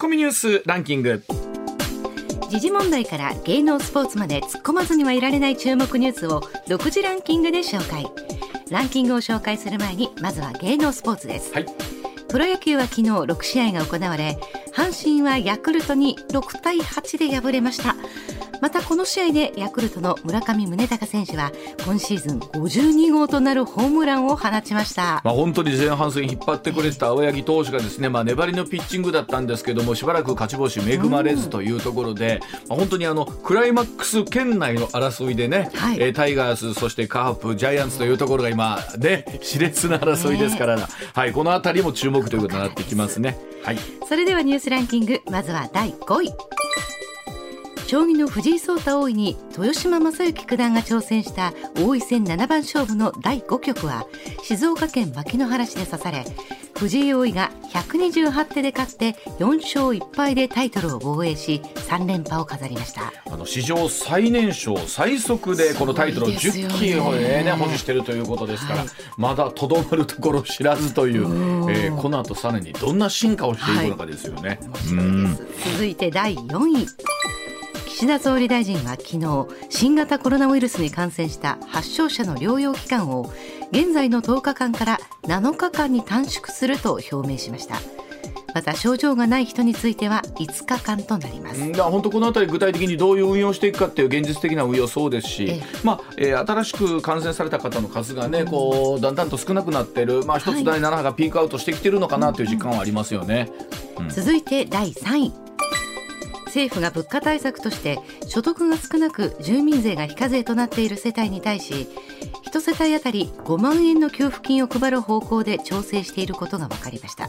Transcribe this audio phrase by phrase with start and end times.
[0.00, 1.22] コミニュースランキング。
[2.48, 8.06] 時事問題から芸能スポーツまで突っ込まずにはいられない注目ニュースを独自ランキングで紹介。
[8.70, 11.66] ランキングを紹介する前にまずは芸能スポーツです、はい、
[12.28, 14.38] プロ野球は昨日6試合が行われ
[14.72, 17.96] 阪神はヤクルトに6対8で敗れました
[18.60, 21.52] またこの試合でヤクルトの村上宗隆選手は
[21.84, 40.84] 今シーズン52号となるホームランを放ちました、まあ、本当に前半戦引っ張ってくれてた青柳投手がですね、まあ、粘りのピッチングだったんですけどもしばらく勝ち星恵まれずというところで、まあ、本当にあのクライマックス圏内の争いでね、はい、えー、タイガースそしてカープジャイアンツというところが今ね熾烈な争いですから、ね、
[41.14, 43.38] はい、この辺りも注目ということになってきますね。
[43.62, 46.32] はい、それではニュースランキングまずは第5位
[47.90, 51.52] 将棋の藤井聡太王位に豊島将之九段が挑戦した
[51.84, 54.06] 王位戦七番勝負の第5局は
[54.44, 56.24] 静岡県牧之原市で指され
[56.76, 63.12] 藤井王位が128手で勝って4勝1敗でタイトルを防衛し3連覇を飾りました。
[63.26, 71.24] あの史上最年少最速でこのタイトルを10期を、ね、ね、保持しているということですから、はい、まだとどまるところ知らずという、
[71.70, 74.48] えー、この後さらにどんな進化をしていくのかですよね。
[74.48, 76.86] はい、続いて第4位
[78.00, 83.30] 岸田総理大臣は昨日新型コロナウイルスに感染した発症者の療養期間を
[83.72, 87.76] 現在の10日間から7日間に短縮すると表明しました
[88.54, 91.60] また症状がない人については5日間となります。
[91.74, 103.52] 本当このあたり具体的にどういう運用していくかっていう現実的な運用そうですし、えまあえー、新しく感染された方の数がね、うん、こうだんだんと少なくなってる、まあ一つ第7波がピークアウトしてきてるのかなという実感はありますよね。
[103.98, 105.49] うん、続いて第3位。
[106.50, 111.88] 政府が物価対策として所得が少なく住民税が非課税となっている世帯に対し
[112.52, 117.28] 1世帯当たり5万円の給付金を配る方向で調整していることが分かりました。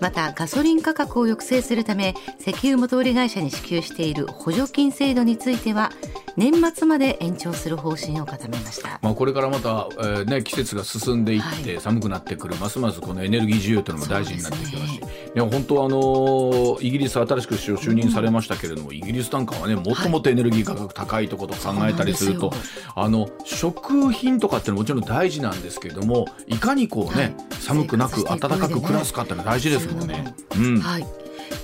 [0.00, 5.92] またガソリン価格を抑制するため石油元売り会社に支給している補助金制度については
[6.36, 22.58] 年末まで延長する方針を固めました、まあ、これからまた、えーね、季節が進んでいって寒くなってくる、はい、ますますこのエネルギー需要というのも大事になってきますし、ね、いや本当あのイギリス新しく首相就任されましたけれども、うん、イギリスなんかはねもっともっとエネルギー価格高いとこと考えたりすると、はい、
[22.96, 30.34] あの食品とかってのももちろん大事なんですけれどもいかにこうね、はい、寒くなく暖かく暮らすかってのは大事ですもんね。
[30.56, 31.06] うん、はい、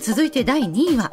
[0.00, 1.10] 続いて第2位は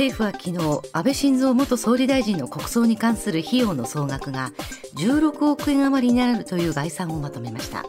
[0.00, 4.50] 政府は昨日安倍晋三元総理大臣の国葬に関する費用の総額が
[4.96, 7.84] 16億円余りになるという概算をまとめました。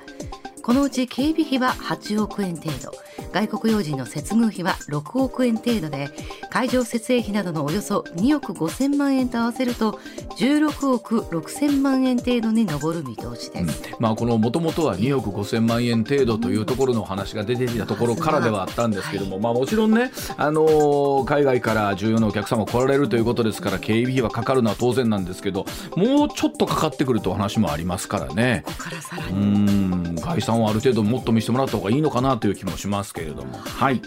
[0.61, 2.91] このうち警備費は8億円程度。
[3.31, 6.09] 外国要人の接遇費は6億円程度で
[6.49, 9.99] 会場設営費などのおよそ2億5000万円と合わせると
[10.37, 25.65] 16億6000万円程度に上る見通しです、うん、まあ、このもともとは2億5000万円程度というところの話が出ていたところからではあったんですけども、はい、まあ、もちろんね、あのー、海外から重要なお客様来られるということですから警備費はかかるのは当然なんですけど
[25.95, 28.63] もうちょっとかかってくると話もありますからね。
[28.65, 29.31] ここからさらに。
[29.31, 30.15] うん。
[30.15, 33.57] 概算をある程度もっと見せてもらった方がいいのかなという気もしますけれども。
[33.57, 34.01] はい、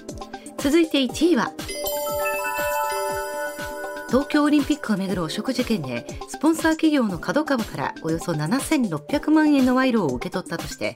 [0.59, 1.53] 続いて1位は
[4.09, 10.95] 東京オリンピックをめぐる汚職事件でスポンサー企業の KADOKAWA からおよそ7600万円の賄賂を受け取ったとして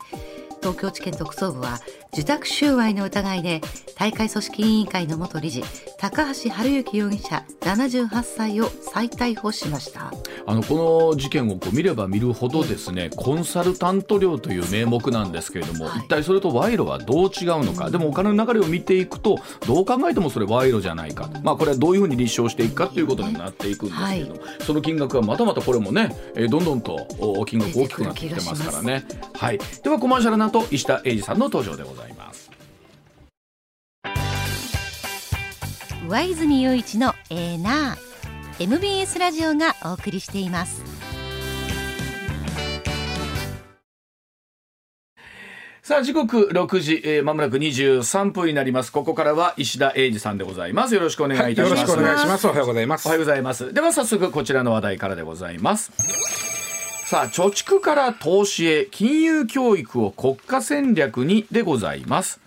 [0.61, 1.81] 東京地検特捜部は
[2.13, 3.61] 受託収賄の疑いで
[3.97, 5.63] 大会組織委員会の元理事
[5.99, 10.13] 高橋治之容疑者78歳を再逮捕しました。
[10.47, 19.37] あのこの事件をこう見れば見るほどですねコンサルタント料という名目なんですけれども、はい、一体それと賄賂はどう違うのか、うん、でもお金の流れを見ていくと
[19.67, 27.07] どう考えてもそれ賄賂じゃないか、まあ、これはどういうふうに立証していくかということになっていくんですけれども、はい、その金額はまたまたこれもね、えー、どんどんと
[27.47, 29.05] 金額大きくなってきてますからね。
[29.35, 32.51] はい、ではコマーシャルの後石田英二さんの登場でございます。
[36.09, 38.09] 上泉雄一のエーナー。
[38.61, 40.83] MBS ラジオがお送りしています。
[45.83, 48.91] さあ時刻6時、えー、まもなく23分になります。
[48.91, 50.95] ここからは石田英二さんでございます。
[50.95, 52.47] よろしくお願いいたします、はい、よろしくお願いします。
[52.47, 53.07] おはようございます。
[53.07, 53.73] おはようございます。
[53.73, 56.38] では早速こちらの話題からでございます
[57.09, 62.39] さあ貯蓄から投資へ金融教育を国家戦略にでございます。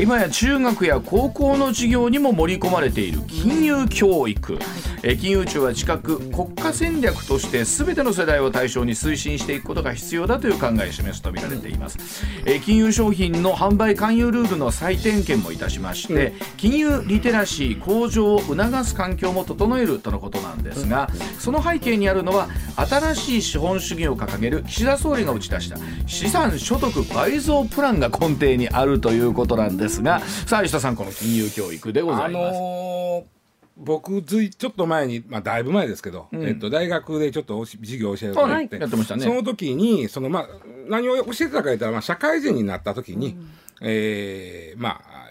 [0.00, 4.60] 今や中学や高校の授業にも盛り込まれている金融教育、
[5.06, 25.76] えー金融庁は近く国家戦略として全ての世代を対象に推進していくことが必要だという考えを示すとみられています、えー金融商品の販売勧誘ルールの再点検もいたしまして、金融リテラシー向上を促す環境も整えるとのことなんですが、その背景にあるのは新しい資本主義を掲げる岸田総理が打ち出した
[26.06, 32.58] 資産所得倍増プランが根底にあるということなんですがさあ石田さんこの金融教育でござあいます。
[32.58, 33.33] のー
[33.76, 39.24] 僕ずいちょっと前に、まあ、だいぶ前ですけど、えっと、大学でちょっとおし授業を教えることがあって、やってましたね。
[39.24, 40.48] その時にその、まあ、
[40.88, 43.36] 何を教えてたか言ったら、まあ、社会人になった時に、
[43.80, 45.24] えーまあ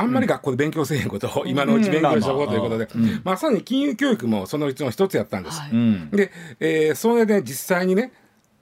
[0.00, 2.88] あんまり学校で勉強せえへんことを今のうち勉強しとこうということで、
[3.24, 5.60] まさに金融教育もそのうちの一つやったんです。
[5.72, 8.12] うんで、えーそれで実際にね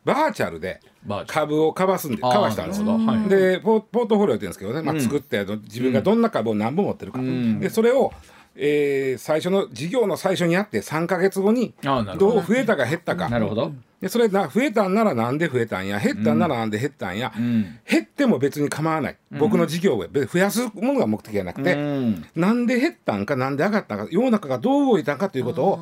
[0.06, 0.81] バーチャルで
[1.26, 2.98] 株をかわすんでかわしたんですよ。
[3.28, 7.60] でポポートフォリオって言うんですけどね、まあ、作って自分がどんな株を何本持ってるか、ん。
[7.60, 8.12] でそれを、
[8.56, 13.29] えー最初の事業の最初にやって3か月後にどどう増えたか減ったか。
[13.29, 17.79] なるほど、でそれな増えたんならなんで増えたんや減ったんならなんで減ったんや、ん。
[17.88, 22.26] 減っても別に構わない、僕の事業を増やすものが目的じゃなくて、うん。
[22.35, 25.81] なんで減ったんかなんで上がったんか世の中がどう動いたんかということを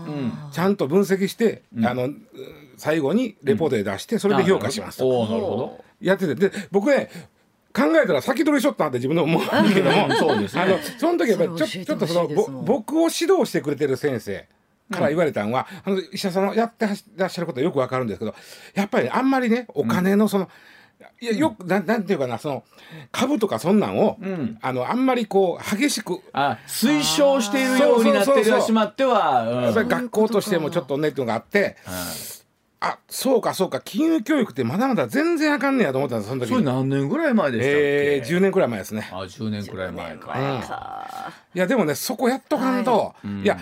[0.53, 2.15] ちゃんと分析して、あのう
[2.77, 5.85] 最後にレポートで出してそれで評価しますと、おーなるほど。
[6.01, 6.35] やってて。
[6.35, 7.09] で僕ね
[7.75, 10.15] 考えたら先取りしとったなって自分で思うんだけども。
[10.15, 10.63] そうですね。
[10.63, 12.29] あのその時やっぱりちょちょっとその
[12.63, 14.47] 僕を指導してくれてる先生
[14.93, 16.87] から言われたのは、あの医者さんのやって
[17.17, 18.35] らっしゃることはよくわかるんですけど
[18.75, 20.49] やっぱりねあんまりねお金のその、
[21.21, 21.87] いやよくなん。
[21.87, 22.65] なんていうかなその
[23.11, 24.19] 株とかそんなんを、
[24.63, 32.44] あのあんまりこう激しくあ推奨しているようになってしまっては、やっぱり学校としてもちょっとねっていうのがあってうん
[32.87, 33.81] あそうかそうか。
[33.81, 36.67] 金融教育ってまだまだ全然あかんねやと思ったんですその時それに。
[36.67, 39.09] 何年ぐらい前でしたっけ、えー、10年くらい前ですね。
[39.11, 43.59] あ10年くらい前か、いやでもねそこやっとかんと、い、や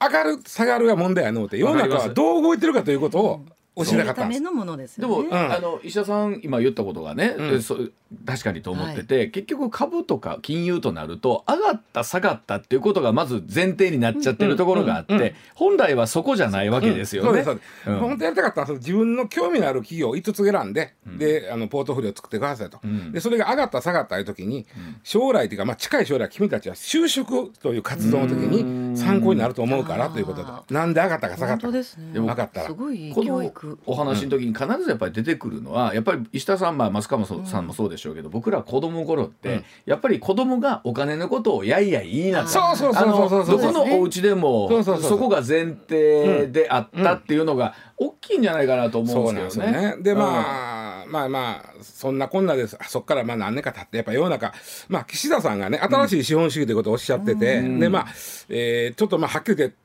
[0.00, 3.44] 上がる下がるが問題やのうて世の中はどう動いてるかということを
[3.76, 4.40] 教えたかったんです。
[4.40, 4.40] た。
[4.40, 5.36] めのものですでも、よね。
[5.36, 7.62] あの石田さん今言ったことがね、うん。
[7.62, 7.76] そ
[8.24, 17.42] 確かにと思ってて、結局株とか金融となると上がった下がったっていうことがまず前提になっちゃってるところがあって、うんうん本来はそこじゃないわけですよね。
[17.84, 23.12] 本当やりたかったのはその自分の興味のある企業を5つ選んで、であのポートフォリオを作ってくださいと、ん。
[23.12, 24.66] でそれが上がった下がったいう時に、
[25.02, 31.66] 将来というか、まあ、近い将来君たちは就職という活動の時に参考になると思うからということであなんで上がったか下が本った。
[31.66, 32.20] か当ですね。
[32.20, 32.66] 分かったら。
[32.66, 33.78] すごいこの。
[33.86, 42.48] お話の時に必ずやっぱり出てくるのはやっぱり石田さん、まあ、増川さんもそうでしょうけど、僕ら子供頃って、やっぱり子供がお金のことをやいやい言いなと。
[42.48, 49.96] そうそうそうあのそうそうどこのお家でもそうそうそうそうそこが前提であったっていうのが大きいんじゃないかなと思そうなんですようんですけどね。
[49.96, 50.02] ね。
[50.02, 52.76] でまあ、まあまあそんなこんなです。
[52.88, 54.52] そこからまあ何年か経ってやっぱ世の中
[54.88, 58.06] まあ岸田さんがね新しい資本主義ということをおっしゃってて、でまあ、
[58.48, 59.76] えーちょっとまあはっきり言って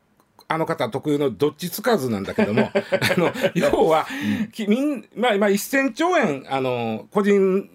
[0.48, 2.74] あの方特有のどっちつかずなんだけども あ
[3.18, 4.06] の要は、
[4.52, 7.70] きみんまあまあ1000兆円あの個人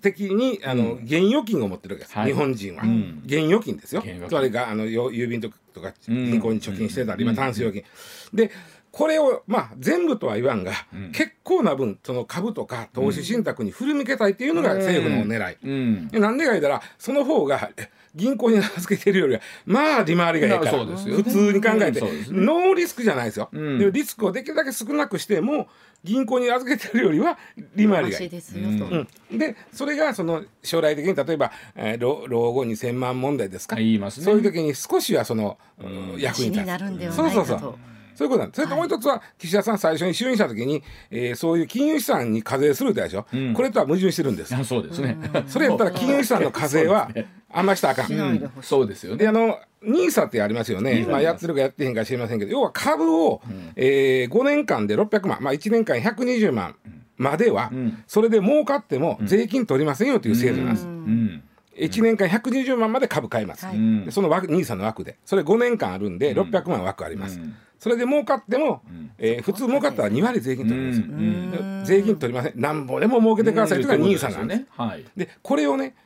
[0.00, 2.32] 的にあの、現預金を持ってるわけです、はい。
[2.32, 3.22] 日本人は、ん。
[3.26, 4.02] 現預金ですよ。
[4.28, 5.92] つまりがあのよ郵便とかん。
[6.06, 7.84] 銀行に貯金してたり、まあ、タンス預金、
[8.32, 8.50] で
[8.92, 10.72] これをまあ全部とは言わんが、
[11.12, 16.08] 結構な分その株とか投資信託に振り向けたいっていうのが政府の狙い、うん。
[16.08, 20.70] でなんでか言ったらその方がえ銀行に預けてるよりはまあ利回りがいいから。
[20.70, 22.08] そうですよ普通に考えて、ね。
[22.30, 23.78] ノーリスクじゃないですよ、ん。
[23.78, 25.68] でリスクをできるだけ少なくしても
[26.02, 27.38] 銀行に預けてるよりは
[27.76, 28.28] 利回りがいい。
[28.28, 34.24] うん、でそれがその将来的に例えば、えー老老後2000万問題ですか、言いますね。
[34.24, 36.18] そういう時に少しはその、うん。
[36.18, 36.38] 役に立つ。
[36.38, 37.74] 足になるんではそうそうそう
[38.20, 38.56] そういうことなんです。
[38.56, 43.54] それともう一つは、岸田さん最初に就任した時に、えーそういう金融資産に課税するってやつでしょ、ん。
[43.54, 44.54] これとは矛盾してるんです。
[44.54, 45.16] あそうですね。
[45.46, 47.10] それやったら金融資産の課税は
[47.50, 48.12] あんましたらあかん。
[48.12, 48.50] うん。
[48.60, 49.18] そうですよね。
[49.20, 53.40] であの NISA ってありますよね、まあ、やってるかやってへんか知りませんけど要は株を、
[53.76, 56.76] えー5年間で600万、まあ、1年間120万
[57.16, 58.04] までは、ん。
[58.06, 60.86] それで儲かっても税金取りませんよという制度なんです。
[60.86, 61.42] うん。
[61.80, 63.66] 1年間120万まで株買います、
[64.10, 65.16] その枠 NISA の枠で。
[65.24, 68.82] それ5年間あるんで600万枠あります、うんそれで儲かっても、
[69.18, 71.50] えー普通儲かったら2割税金取りますよ、うん。
[71.50, 72.60] で税金取りません。
[72.60, 74.66] なんぼでも儲けてくださいというのが NISA なんです、ね。
[74.76, 75.04] はい。
[75.16, 75.96] でこれをね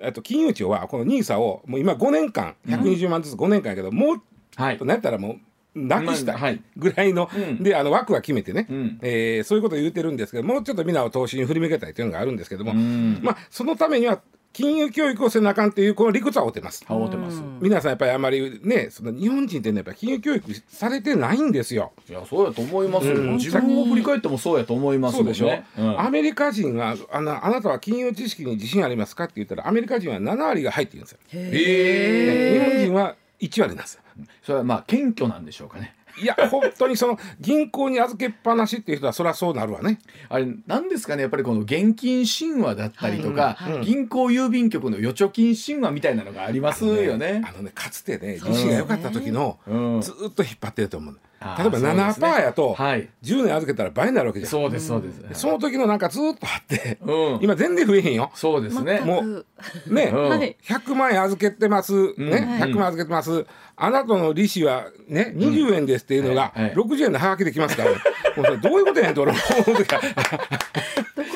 [0.00, 4.22] えっと金融庁はこの NISA をもう今5年間120万ずつ5年間やけど、もう
[4.56, 4.84] はいと。
[4.84, 5.36] なったらも
[5.74, 6.60] うなくしたい。
[6.76, 7.62] ぐらいの、うん。
[7.62, 8.98] であの枠は決めてね、ん。
[9.00, 13.20] えーそういうことを言ってるんですけどもうちょっとみんなを投資に振り向けたいというのがあるんですけども、ん。
[13.22, 14.20] まあそのためには
[14.52, 16.84] 金融教育をせなあかんというこの理屈は合うてます。
[16.84, 17.42] てます。
[17.60, 21.92] 皆さんやっぱりあまりねその日本人ってねやっぱ金融教育されてないんですよ。
[22.08, 23.14] いやそうやと思いますよ。
[23.16, 31.18] うん自分を振り返ってもそうやと思いますでしょ、うんアメリカ人はあのあなたは金融知識に自信ありますかって言ったらアメリカ人は7割が入って言うんですよ。
[31.28, 32.66] へえ。
[32.66, 34.02] 日本人は1割なんですよ。
[34.42, 39.98] それはまあ謙虚なんでしょうかねいや本当にその銀行に預けっぱなしっていう人はそりゃそうなるわね。
[40.28, 47.42] あれなんですかねやっぱりこの現金神話だったりとか、はいはい銀行郵便局の預貯金神話みたいなのがありますよね。
[47.46, 51.18] あのねかつてね利子が良かった時のうんずーっと引っ張ってると思う。
[51.58, 52.28] 例えば7%そうですね。
[52.42, 53.08] やとはい。
[53.22, 54.50] 10年預けたら倍になるわけじゃん。
[54.50, 55.40] そうですそうです。
[55.40, 58.30] その時のなんかずーっとあってうん、今全然増えへんよ。
[58.34, 59.00] そうですね。
[59.00, 59.34] もうん。
[59.34, 60.56] はい。
[60.62, 62.30] 100万円預けてます、ね、
[62.60, 62.70] はい。
[62.70, 63.46] 100万預けてます、
[63.76, 66.62] あなたの利子はね、20円ですっていうのが、はい。
[66.64, 66.74] はい。
[66.74, 67.96] 60円のハガキできますから、ね、
[68.36, 69.86] もうそれどういうことやねんと俺思う時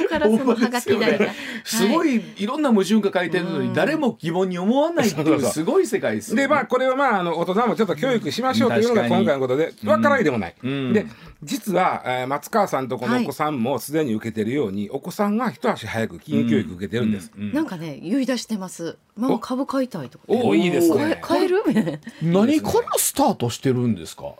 [0.02, 1.26] こからそのハガキ代が、
[1.64, 6.42] すごはいいいろんな矛盾が書いてるのに誰も疑問に思わないっていうすごい世界ですよね。
[6.42, 10.54] でまあこれはまああの大人もちょっと教育しましょうというのが今回のことで分からないでもない。
[10.62, 11.06] うんで
[11.42, 17.30] 実は、えー松川さんとこのお子さんもすでに受けてるように、お子さんが一足早く金融教育受けてるんです。
[17.36, 18.96] うんなんかね言い出してます。
[19.16, 20.24] ママ株買いたいとか。
[20.28, 21.18] おいいですね。
[21.22, 21.62] 買える？
[22.22, 24.32] 何からスタートしてるんですか？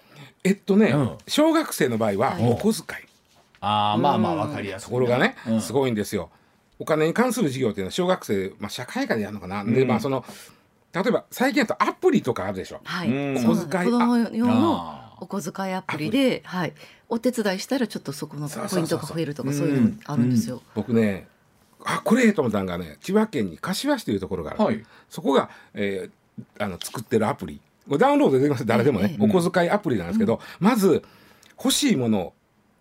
[0.43, 3.03] えっとね、うん小学生の場合ははいお小遣い。
[3.03, 3.06] あ
[3.67, 4.87] あまあまあわかりやすい。
[4.87, 5.61] ところがね、うん。
[5.61, 6.31] すごいんですよ。
[6.79, 10.25] お金に関する授業っていうのは小学生、まあ、社会科でやるのかな、でまあその
[10.93, 12.81] 例えば最近だとアプリとかあるでしょ。
[12.85, 13.09] はい。
[13.39, 16.75] 小遣い子供用のあお小遣いアプリで、はい。
[17.09, 20.63] お手伝いしたらちょっとそこのポイントが増えるとかそそういうのあるんですよ。
[20.75, 21.29] 僕ね
[21.85, 24.85] あこれええと思ったのがね千葉県に柏市というところがある、はい。
[25.09, 26.11] そこが、えー
[26.59, 27.63] あの作ってるアプリ。
[27.99, 28.67] ダウンロードできます。
[28.67, 29.25] 誰でもね、ええ。
[29.25, 31.03] お小遣いアプリなんですけど、まず
[31.57, 32.33] 欲しいものを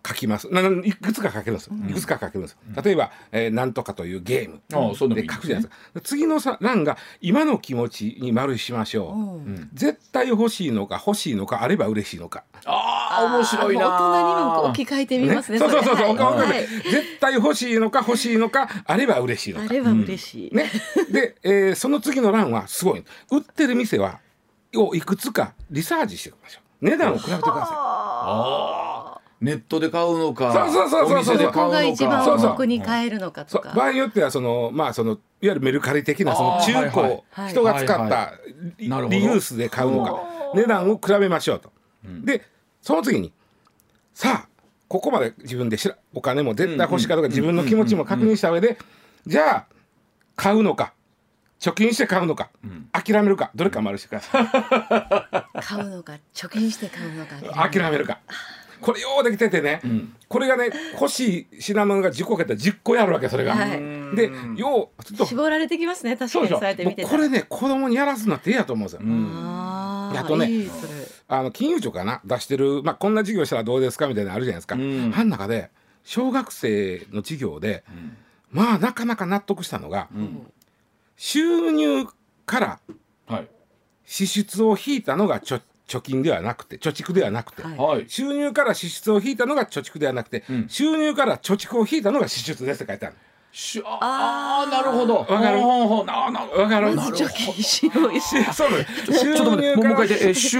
[0.06, 0.48] 書きます。
[0.50, 4.60] ないくつか書けるんですいくつか書けるんです、例えば、えーなんとかというゲーム。
[4.72, 6.00] ああそうで書くじゃないですか。
[6.02, 9.70] 次のさ欄が今の気持ちに丸しましょう、うん。
[9.74, 12.44] 絶対欲しいのか欲しいのかあれば嬉しいのか。
[12.64, 13.88] ああ面白いな。
[13.88, 15.58] 大人にも置き換えてみますね。
[15.58, 16.66] そうそうそうそう、はい。
[16.90, 19.66] 絶対欲しいのか欲しいのかあれば嬉しいのか。
[19.66, 20.54] あれは嬉しい。
[20.54, 20.70] ね、
[21.10, 23.04] で、えーその次の欄はすごい。
[23.30, 24.20] 売ってる店は
[24.74, 26.84] をいくつかリサーチしておきましょう。
[26.84, 28.85] 値段を比べてくださああ
[29.40, 30.52] ネットで買うのか。
[30.52, 31.52] そうそうそうそうお店で買うのか。
[31.52, 33.72] ここが一番お得に買えるのかとか。
[33.72, 33.76] う。
[33.76, 37.50] 場合によってはそのまあそのいわゆるメルカリ的なその中古をはいはい。
[37.50, 38.32] 人が使っはいた
[39.08, 40.22] リユースで買うのか。
[40.54, 41.72] 値段を比べましょうと、
[42.24, 42.42] で
[42.80, 43.32] その次に
[44.14, 44.48] さあ
[44.88, 48.78] ここまで自分でしらお金も絶対欲しいかとか自分の気持ちも確認した上で
[49.26, 49.66] じゃあ
[50.36, 50.92] 買うのか。
[51.58, 52.50] 貯金して買うのか、
[52.92, 53.50] 諦めるか。
[53.54, 55.62] どれか丸してください。
[55.62, 57.36] 買うのか貯金して買うのか。
[57.70, 58.20] 諦めるか
[58.80, 59.80] これようできててね、
[60.28, 63.54] これがね欲しい品物が10個かったら10個やるわけそれが。
[63.54, 66.16] はいでようちょっと絞られてきますね。
[66.16, 69.00] 確かにそうでしょそうやって見てこれね子供にやらすのって嫌やと思うんですよ。
[69.02, 70.48] あとね。
[71.28, 74.76] あの金融庁かな出してる、まあ、こんな授業したらどうですかみたいなのあるじゃないですか。
[74.76, 75.70] んあん中で
[76.04, 77.82] 小学生の授業で、
[78.52, 80.08] まあなかなか納得したのが、
[81.16, 82.06] 収入
[82.44, 82.80] から
[83.26, 83.48] はい
[84.04, 87.76] 支出を引いたのが貯貯金ではなくて貯蓄ではなくて、はい。
[87.76, 88.04] はい。
[88.08, 90.68] 収入から支出を引いたのが貯蓄ではなくて、ん。
[90.68, 93.16] 収入から貯蓄を引いたのが支出ですって書いてある。
[93.56, 95.16] しああなるほど。
[95.16, 95.58] わかる。
[95.58, 96.94] ほうほうななわかる。
[96.94, 98.18] なの収ちょっと待
[99.56, 100.28] ってもうもう一回言って。
[100.28, 100.58] え収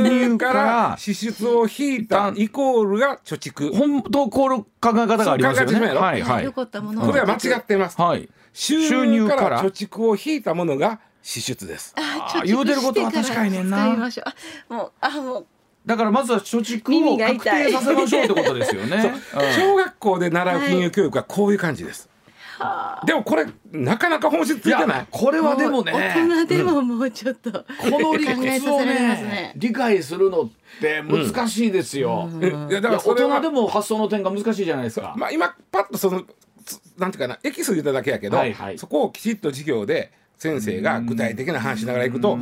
[0.00, 3.76] 入から支出を引いたイコールが貯蓄。
[3.76, 5.88] 本当こう考え方がありますよね。
[5.88, 6.44] はいはい。
[6.44, 8.00] よかったものをこれは間違っています。
[8.00, 8.26] はい。
[8.54, 9.64] 収収入か入からら。
[9.64, 11.94] 貯蓄を引いたものが支出です。
[11.96, 14.24] あ言うてることは確かにねんな使いましょう。
[14.70, 15.46] あもうあもう
[15.86, 18.96] だからまずは貯蓄を確定させましょうってことですよね。
[19.34, 22.08] うん小学校で習う金融教育はこういう感じです。
[23.06, 25.06] でもこれなかなか本質ついてない。
[25.10, 25.92] これはでもね。
[25.92, 29.52] 大人でももうちょっと、この理屈をねね。
[29.56, 32.28] 理解するのって難しいですよ。
[32.40, 35.14] えいやだから大人でも発想の転換難しいじゃないですか。
[35.16, 36.24] まあ今パッとその
[36.64, 42.38] つなんていうかなエキス言っただけやけど、はいはいそこをきちっと授業で先生が具体的な話しながらいくと、お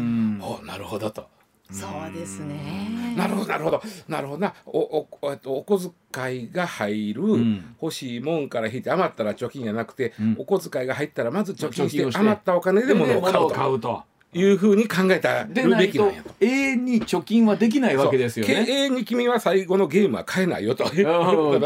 [0.65, 1.27] なるほどと。
[1.71, 3.15] そうですね。
[3.17, 3.83] なるほどなるほど。
[4.07, 4.55] なるほどな。
[4.67, 7.75] おおおえっとお小遣いが入る、ん。
[7.81, 10.37] 欲しいもんから引いて余ったら貯金じゃなくて、ん。
[10.39, 12.21] お小遣いが入ったらまず貯金して貯金をして。
[12.21, 14.03] 余ったお金で物を買う物をと買うと。
[14.33, 16.35] いうふうに考えたべきなんやと。
[16.41, 18.67] 永遠に貯金はできないわけですよね。
[18.69, 20.85] 永遠に君は最後のゲームは買えないよと。
[20.95, 21.07] いう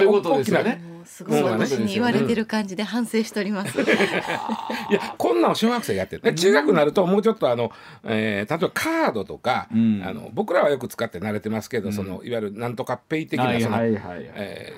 [0.08, 0.80] ことですよね。
[0.84, 3.76] もうすごい私に言われてる感じで反省しております。
[3.80, 3.84] い
[4.92, 7.72] やこんなんを小学生がやってる、ね、中学になるともうちょっとあの、
[8.04, 10.02] えー例えばカードとか、うん。
[10.04, 13.78] あの僕らはよく使って慣れてますけど、そのいわゆるなんとかペイ的なその、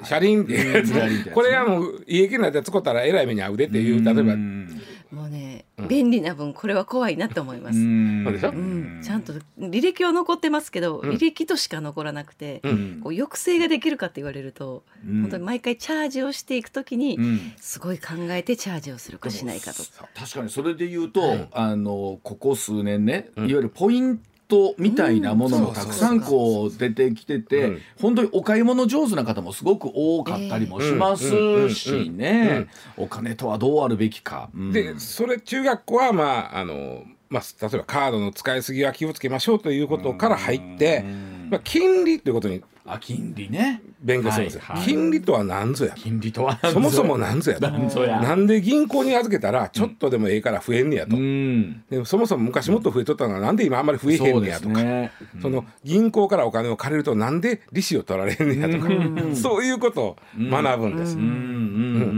[0.02, 0.90] 車輪っていうやつ。
[0.90, 1.32] ね。
[1.32, 4.20] これはもう家系のやつ使ったらえらい目に遭うでっていう例えば。
[4.20, 5.51] うんもうね、
[5.88, 7.78] 便利な分これは怖いなと思います。
[7.78, 9.00] うん。
[9.02, 13.00] ちゃんと履歴は残ってますけど、履歴としか残らなくて、ん。
[13.02, 15.22] こう抑制ができるかって言われると、うん。
[15.22, 17.52] 本当に毎回チャージをしていくときに、うん。
[17.60, 19.82] すごい考えてチャージをするかしないかと。
[20.14, 27.80] 確かにそれで言うと、あのここ数年ね、いわゆるポイントトみたいなものもたくさんこう出てきてて、うん。
[27.98, 32.68] 本当にお買い物上手な方もすごく多かったりもしますしね、
[32.98, 34.50] お金とはどうあるべきか。
[34.54, 34.72] うん。
[34.72, 41.02] でそれ中学校はまああの、まあ、例えばカードの使いすぎは気をつけましょうということから入って、
[41.48, 43.80] まあ、金利ということにあ金利ね。
[44.00, 44.86] 勉強するんですよ、はいはい。
[44.86, 47.70] 金利とは何ぞや金利とはそもそも何ぞやと。
[47.70, 48.20] なんぞや。
[48.20, 51.84] なんで銀行に預けたらちょっとでもええから増えんねやと、うん。
[51.88, 54.74] でもそもそも昔もっと増えとったのはなんで今あんまり増えへんねやとか。
[54.74, 55.42] そうですね。
[55.42, 58.88] その銀行からお金を借りるとなんで利子を取られんねやとか、
[59.34, 61.16] そういうことを学ぶんです。
[61.16, 61.22] うん。
[61.22, 61.28] うん。
[61.28, 61.36] うん。
[61.36, 62.08] う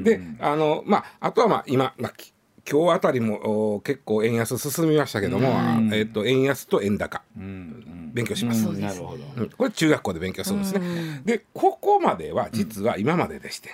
[0.00, 0.04] ん。
[0.04, 2.33] であのまああとはまあ今、まあ、き
[2.70, 5.48] 今日あたりもお結構円安進みましたけども、
[5.92, 8.66] えっと円安と円高、勉強します。
[8.68, 8.80] うん。
[8.80, 9.24] なるほど。
[9.36, 9.50] うん。
[9.50, 11.22] これ中学校で勉強するんですね。
[11.24, 13.70] でここまでは実は今まででして、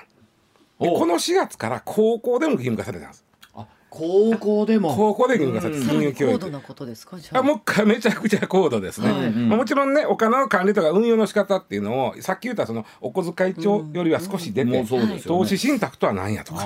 [0.78, 3.24] この4月から高校でも義務化されたんです。
[3.54, 4.94] あ高校でも。
[4.94, 6.38] 高校で義務化されて金融教育。
[6.38, 7.18] 高度なことですか？
[7.18, 7.40] じゃあ。
[7.40, 9.30] あもうかめちゃくちゃ高度ですね、はい。
[9.30, 14.84] まあもちろんねお金の管理とか運用の仕方っていうのをさっき言ったそのお小遣い帳よりは少し出て、
[15.26, 16.64] 投資信託とは何やとか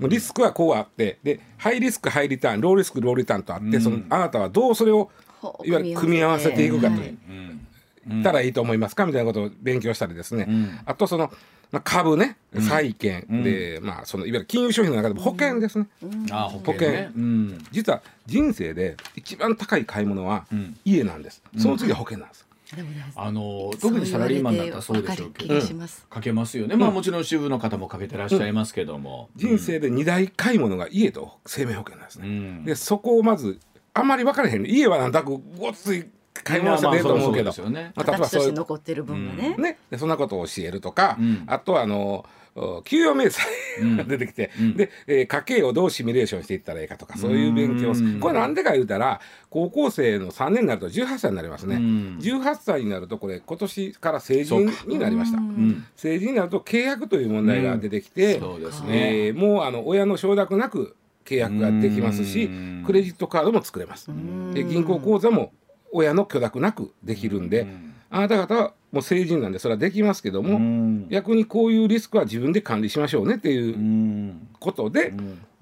[0.00, 5.10] リスクはこうあってでハイリスクハイリターンローリスクローリターンとあって、そのあなたはどうそれを
[5.64, 6.64] いわゆる組み合わせて。
[6.64, 7.18] いくかという、
[8.08, 8.22] うん。
[8.22, 9.04] たらいいと思いますか？
[9.04, 10.80] みたいなことを勉強したりですね、ん。
[10.84, 11.32] あとその、
[11.72, 15.88] まあ、株ね債券、で、まあ、そのいわゆる金融商品の中でも保険ですね、
[16.30, 17.10] あ保険ね。
[17.16, 17.58] うん。
[17.72, 20.76] 実は人生で一番高い買い物はん。
[20.84, 22.45] 家なんです、その次は保険なんです、
[23.14, 25.54] あの特にサラリーマンだったらそうでしょうけど。
[26.10, 26.76] かけますよね。
[26.76, 29.28] まあもちろん主婦の方もかけてらっしゃいますけども。
[29.36, 32.64] 人生で二大買い物が家と生命保険なんですね、うん。
[32.64, 33.60] でそこをまず
[33.94, 34.62] あんまり分からへん。
[34.62, 36.06] ね家はなんとなくごっつい
[36.42, 37.92] 買い物してねえと思うけど、まあまあそうそうですよね。
[37.94, 41.44] まあ例えばそういう残ってる分がね、ね、でそんなことを教えるとか、ん。
[41.46, 42.26] あとはあのお
[42.84, 43.46] 給与明細
[43.96, 49.20] が出てきて、で、えー家計をどうシミュレーションしていったらいいかとかそういう勉強をすうんこれなんでか言うたら
[49.50, 52.18] 高校生の3年になると18歳になりますね、ん。
[52.18, 55.86] 18歳になるとこれ今年から成人になりました、ん。
[55.96, 59.26] 成人になると契約という問題が出てきて、そうですね。
[59.26, 62.82] えーもうあの親の承諾なく契約ができますしうん。
[62.86, 64.10] クレジットカードも作れます。
[64.54, 65.52] で銀行口座も
[65.92, 67.66] 親の許諾なくできるんで
[68.10, 71.08] あなた方はもう成人なんでそれはできますけどもうん。
[71.10, 74.48] 逆にこういうリスクは自分で管理しましょうねっていううん。
[74.58, 75.12] ことで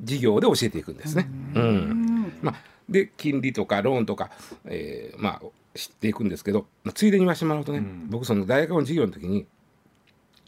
[0.01, 1.29] 授業で教えていくんですね。
[1.55, 2.33] うん。
[2.41, 2.55] まあ、
[2.89, 4.31] で金利とかローンとか、
[4.67, 5.43] えーまあ、
[5.75, 9.47] 知っていくんですけど、まあ、ついでに言わせてもらうとね、僕その大学の授業の時に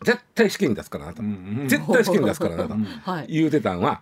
[0.05, 1.23] 絶対試験に出すからなと、
[1.67, 4.01] 絶対試験に出すからなとはい言うてたんは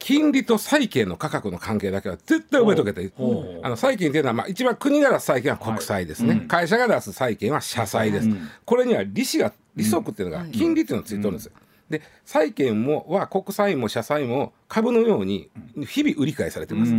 [0.00, 3.12] 金利と債券の価格の関係だけは絶対覚えとけという。
[3.14, 8.28] ほうあの債券っていうのは、まあ、一番国が出す債券は国債ですね、会社が出す債券は社債です、
[8.64, 11.52] これには利子が利息っていうのが金利っていうのがついてるんですよ、
[11.90, 15.50] で債券もは国債も社債も株のように
[15.86, 16.92] 日々売り買いされてます、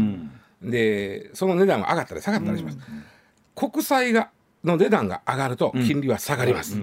[0.61, 2.77] でその値段は上がったり下がったりします、
[3.55, 4.29] 国債が
[4.63, 6.77] の値段が上がると金利は下がります、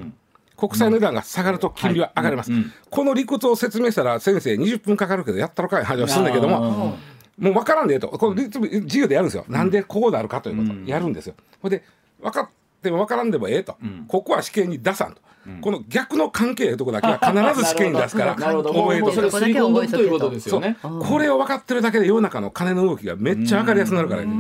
[0.58, 2.50] 国債の値段が下がると金利は上がります、
[2.90, 6.96] この理屈を説明したら先生20分かかるけどやったろかい話をするんだけども
[7.38, 8.08] もう分からんでええと。
[8.08, 11.34] この授業でやるんですよ、なんでこうなるかということをやるんですよ。
[11.62, 11.84] ほいで
[12.20, 12.48] 分かっ
[12.82, 15.20] ても分からんでもええと、ここは試験に出さんと、
[15.60, 18.74] この逆の関係いうとこだけは 必ず試験に出すからなるほど。
[18.74, 20.76] 覚えとそれをすり込んでいくということですよね。
[20.82, 24.32] これを分かってるだけで世の中の金の動きがめっちゃ分かりやすくなるからね、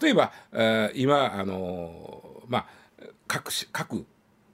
[0.00, 2.66] 例えば、えー今あのーまあ
[3.26, 4.06] 各し各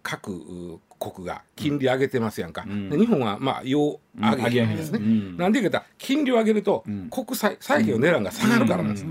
[0.05, 5.37] 各う国が金利上げてますやんか、で日本はまあ要上げですね、うん。
[5.37, 9.07] なんで言うか金利を上げると、国債債券の値段が下がるからなんです、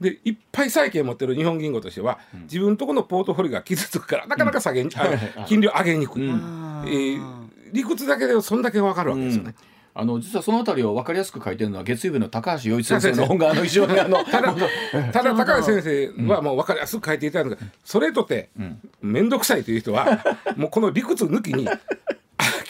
[0.00, 9.54] でいっぱい債券持ってる日本銀行としては、自分とこのポートフォリオが傷つくからなかなか下げに、あ金利を上げにくい、えー理屈だけでそんだけ分かるわけですよね。
[9.98, 14.54] あの実はそのあたりを分かりやすく書いてるのは月曜日の高橋洋一先生の本があの非常にあの ただ
[15.10, 18.50] ただ高橋先生はもう分かりやすく書いていただいたんそれとて
[19.00, 20.22] 面倒くさいという人は
[20.56, 21.80] もうこの理屈抜きにあ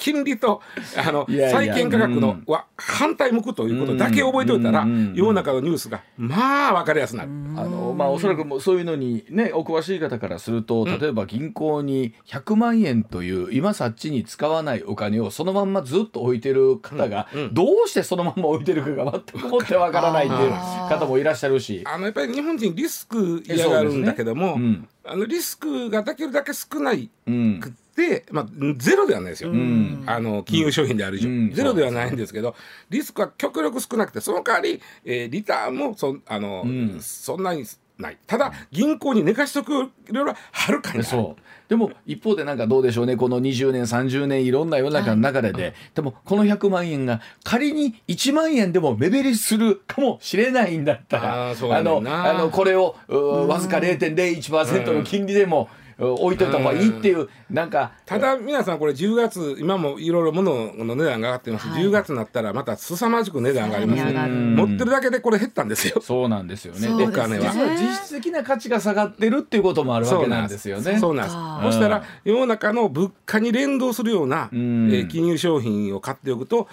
[0.07, 0.63] 金利と
[0.97, 7.31] あの債券価格のは反対向くということだけ覚えておいたらうん世の中のニュースがまあ分かりやすくなる。
[7.57, 21.83] あのまあおそらくもうそういうのにねお詳しい方からすると例えば銀行に100万円という今さっちに使わないお金をそのまんまずっと置いてる方がどうしてそのまんま置いてるかが全くもってわからないっていう方もいらっしゃるし。
[21.85, 24.59] あのやっぱり日本人リスク嫌がるんだけども、
[25.05, 27.59] あのリスクができるだけ少ないうん。
[27.61, 27.73] く
[28.05, 30.05] って、まあ、ゼロではないですよ、ん。
[30.07, 31.53] あの金融商品である以上、うん。
[31.53, 32.55] ゼロではないんですけど
[32.91, 36.99] リスクは極力少なくてその代わり、えーリターンもそあの、ん。
[37.01, 37.65] そんなに
[37.99, 38.19] ない。
[38.27, 41.43] ただ銀行に寝かしとくよりははるかにそう。
[41.69, 43.17] でも一方でなんかどうでしょうね。
[43.17, 57.93] この20年30年いろんな世の中の流れで、でもこの100万円が仮に1万円でも目減りするかもしれないんだったらあのあのこれをうわずか0.01%の金利でも、う置いといた方がいいっていう、なんか。
[58.05, 61.83] ただ皆さんこれ10月今もいろいろ物の値段が上がってます、はい。
[61.83, 64.13] 10月になったらまた凄まじく値段が上がります。
[64.13, 66.01] さらに上がる持ってるだけでこれ減ったんですよ。
[66.03, 66.89] そうなんですよね。
[66.89, 70.99] お金は実質的な価値が下がってるっていうこともあるわけなんですよね。
[70.99, 71.77] そうなんかです。
[71.77, 74.89] そしたら世の中の物価に連動するような、えん。
[74.89, 76.69] ー金融商品を買っておくと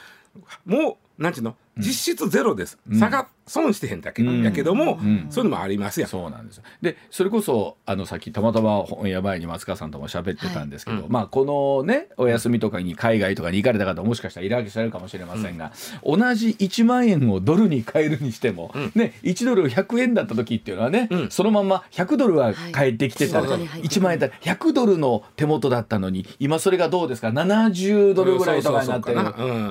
[0.66, 1.56] もうなんちゅうの？
[1.78, 2.78] 実質ゼロです。
[3.00, 4.44] 差が損してへんだけ、ん。
[4.44, 5.28] やけども、ん。
[5.30, 6.10] そういうのもありますやん。
[6.10, 6.64] そうなんですよ。
[6.82, 11.06] でそれこそあのさっきたまたま本屋前に松川さんとも喋ってたんですけど、はい。
[11.10, 15.72] まあこのねお休みとかに海外とかに行かれた方もしかしたらいらっしゃるかもしれませんが、
[16.04, 21.30] 同じ1万円をドルに変えるにしても、ね、1ドル100円だった時っていうのはね、うん。
[21.30, 29.14] そのまま100ドルは返ってきてたら、はい1万円だったら100ドルの手元だったのに今それがどうですか？70ドルぐらいとかになって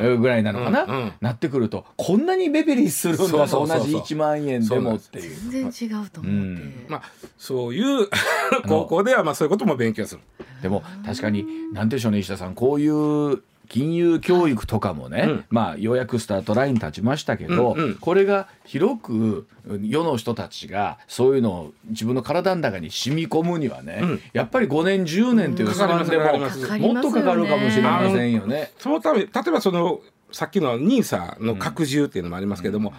[0.03, 1.13] るぐらいなのかな、うんうん。
[1.21, 3.29] なってくるとこんなに目減りするんだと。
[3.31, 5.51] そうそうそうそう同じ1万円でもっていう。
[5.51, 6.85] 全然違うと思って、うん。
[6.89, 7.03] まあ
[7.39, 8.09] そういう
[8.69, 10.21] 高校ではまあそういうことも勉強する。
[10.63, 12.55] でも確かに何でしょうね石田さん。
[12.55, 15.45] こういう金融教育とかもね、うん。
[15.49, 17.95] まあようやくスタートライン立ちましたけど、うんうん。
[17.95, 19.47] これが広く
[19.83, 24.21] 世の人たちがそういうのを自分の体の中に染み込むにはね、うん。
[24.33, 28.73] やっぱり5年10年というスパンでももっとかかるかもしれませんよね。
[28.79, 30.01] そのため例えばその
[30.33, 32.93] さっきの NISA の拡充っていうのもありますけども、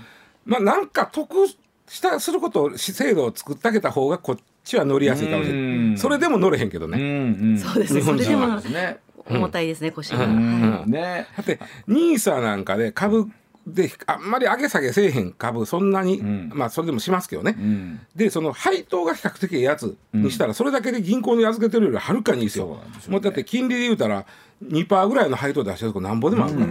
[0.45, 5.97] まあなんか得したすることを制度を作ってあげた方がこっちは乗りやすいかもしれうんない。
[5.97, 6.97] それでも乗れへんけどうんね。
[6.99, 8.97] うんそうですねそれでもそうですね。
[9.25, 11.27] 重たいですね腰が、ね。
[11.38, 13.29] だって NISA なんかで株
[13.65, 17.56] であんまり上げ下げせえへん株そんなに、んまあそれでもしますけどね。
[17.58, 17.99] うん。
[18.15, 22.65] でその配当が比較的いいやつにしたら、それだけで銀行に預けてるよりはるかにいいですよ。
[22.67, 24.25] そうなんですよねもうだって金利で言うたら
[24.65, 26.67] 2%ぐらいの配当出してるとこなんぼでもあるから。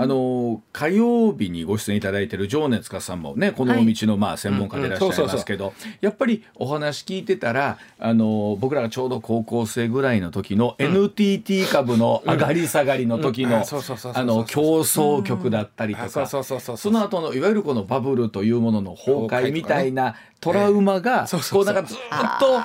[0.00, 13.62] あの火曜日にご出演いただいている常熱家さんもねこの道のまあ専門家でいらっしゃいますけどやっぱりお話聞いてたらあの僕らがちょうど高校生ぐらいの時の NTT 株の上がり下がりの時のうん。
[14.14, 21.98] あの競争局だったりとかその後のいわゆるこのバブルというものの崩壊みたいなトラウマがこうなんかずっ
[22.40, 22.58] と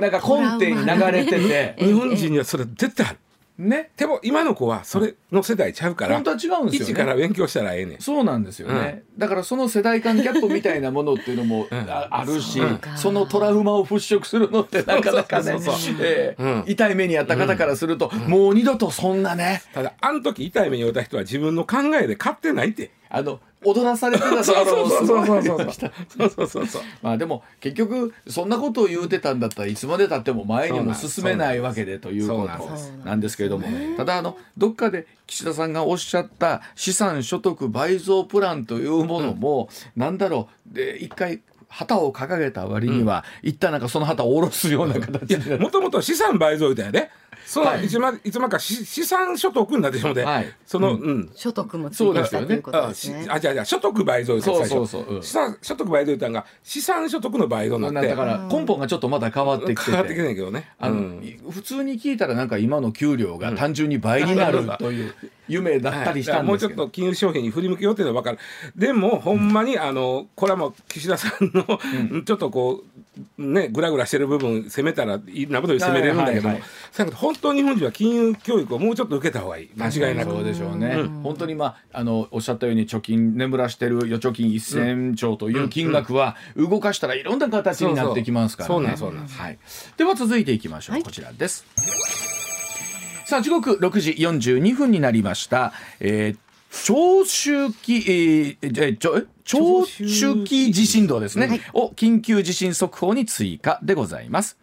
[0.00, 3.18] なんか根底に流れてて日本人にはそれ絶対ある。
[3.58, 3.90] ね。
[3.96, 6.92] でも今の子はそれの世代ちゃうから、本当は違うんですよね。
[6.92, 8.00] 一から勉強したらええねん。
[8.00, 12.96] そうなんですよね、だからその世代間ギャップみたいなものっていうのもああるし、そうか。
[12.96, 15.56] そのトラウマを払拭するのってなかなかね
[16.66, 19.62] 痛い目にあった方からすると、もう二度とそんなね。
[19.72, 22.90] ただあの時痛い目に遭った人は自分の考えで勝ってないって。
[23.14, 26.82] あの踊らされてたところもすごい そうそうそうそう。
[27.02, 32.90] まあでも結局そんなことを言うてたんだったらいつまでたっても前にも進めないわけでというこそうなんです。
[32.90, 40.74] となんですけれどもただあのどっかで岸田さんがおっしゃった資産所得倍増プランというものもなんだろう。
[40.74, 47.10] で一回旗を掲げた割には一旦なんかその旗を下ろすような形もともと資産倍増みたいやで。
[47.44, 47.86] その、はい。
[47.86, 50.52] いつまいつまかし資産所得になってしまうで、はい。
[50.66, 51.30] その、うん。
[51.34, 53.26] 所得もついてきたということですね。
[53.28, 54.68] あじゃあじゃあ所得倍増そう最初。
[54.70, 55.18] そうそうう。
[55.18, 55.22] ん。
[55.22, 58.08] 資産所得倍増言ったんが資産所得の倍増になって。
[58.08, 60.70] だから根本がちょっとまだ変わってきて変わってきててんねんけどね。
[60.78, 61.40] あの、うん。
[61.50, 65.14] 普通に聞いたらなんか今の給料が単純に倍になるという
[65.48, 68.38] 夢だったりしたんもうですけど、ちょっと金融商品に振り向けようっていうのは分かる。
[68.76, 88.88] でもほんまにあのこれはもう岸田さんの、ちょっとこうねグラグラしてる部分攻めたらいいなことに攻めれるんだけども、はいはい本当に日本人は金融教育をもうちょっと受けた方がいい間違いなく、そうでしょうね、本当にまああのおっしゃったように貯金眠らしてる預貯金1000兆という金額は動かしたらいろんな形になってきますからね。
[88.88, 89.58] そうそうそうなんそうなんはい。
[89.96, 90.94] では続いていきましょう。
[90.94, 91.64] はいこちらです。
[93.24, 95.72] さあ時刻6時42分になりました。
[96.00, 96.38] えー
[96.84, 97.96] 長周期、
[98.62, 99.26] えー、ちょえ？
[99.44, 104.56] 長周期地震動ですね、を緊急地震速報に追加でございます。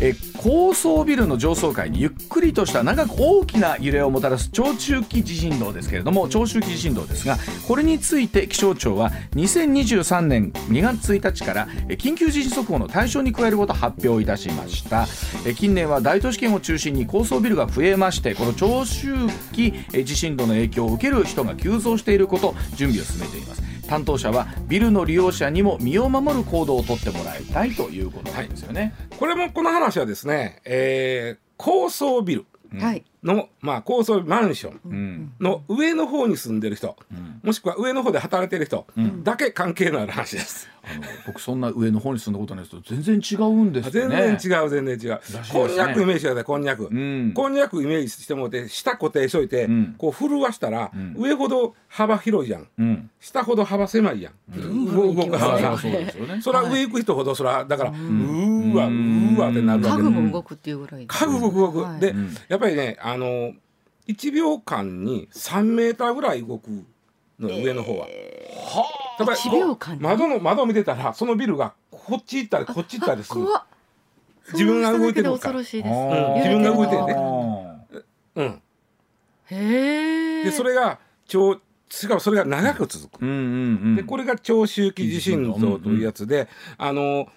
[0.00, 15.08] えー高層ビルの上層階にゆっくりとした長く大きな揺れをもたらす長周期地震動ですけれども長周期地震動ですがこれについて気象庁は2023年2月1日からえー緊急地震速報の対象に加えることを発表いたしました。
[15.44, 19.12] えー近年は大都市圏を中心に高層ビルが増えましてこの長周
[19.52, 28.94] 期えー地震動の影響を受ける人が急増していること準備を進めています担当者はビルの利用者にも身を守る行動をとってもらいたいということなんですよね。
[29.18, 32.46] これもこの話はですね、えー高層ビル。
[32.78, 35.32] はいの、まあ、高層マンションうん。
[35.40, 36.96] の上の方に住んでる人、
[37.42, 38.86] もしくは上の方で働いてる人
[39.24, 40.68] だけ関係のある話です。
[40.90, 45.42] あの僕そんな上の方に住んだことないですけど全然違うんですよ全ね然違う全然違う、すね。
[45.52, 47.32] こんにゃくイメージしてくださいこんにゃく、ん。
[47.34, 49.94] こんにゃくイメージしてもらって下固定しといて、ん。
[49.98, 51.14] こう震わしたら、ん。
[51.18, 52.68] 上ほど幅広いじゃん。
[52.78, 53.10] うん。
[53.20, 54.34] 下ほど幅狭いやん、
[54.94, 55.60] 動動く幅。
[55.60, 56.40] がはいそうですよね。
[56.40, 62.00] それは上行く人ほどそれはだから、うーわうーわってなるわ家け具も動くっていうぐらい家具動く動く、はい。
[62.00, 62.14] で、
[62.48, 63.54] やっぱりねあの
[64.06, 66.68] 1秒間に3メーターぐらい動く
[67.38, 68.08] のよ上の方は。
[68.08, 73.46] やっぱり1秒間に窓の窓を見てたらそのビルがこっち行ったりこっち行ったりする。
[74.52, 75.92] 自分が動いてる想像しただけで恐ろしいです。
[75.92, 76.34] うん。
[76.34, 77.14] 自分が動いてるね。
[77.14, 78.04] ね
[78.36, 78.62] うん、
[79.50, 81.58] へえでそれが超
[81.90, 83.22] しかもそれが長く続く。
[83.22, 83.38] うんうんう
[83.90, 83.96] ん。
[83.96, 87.28] でこれが長周期地震動というやつで、あの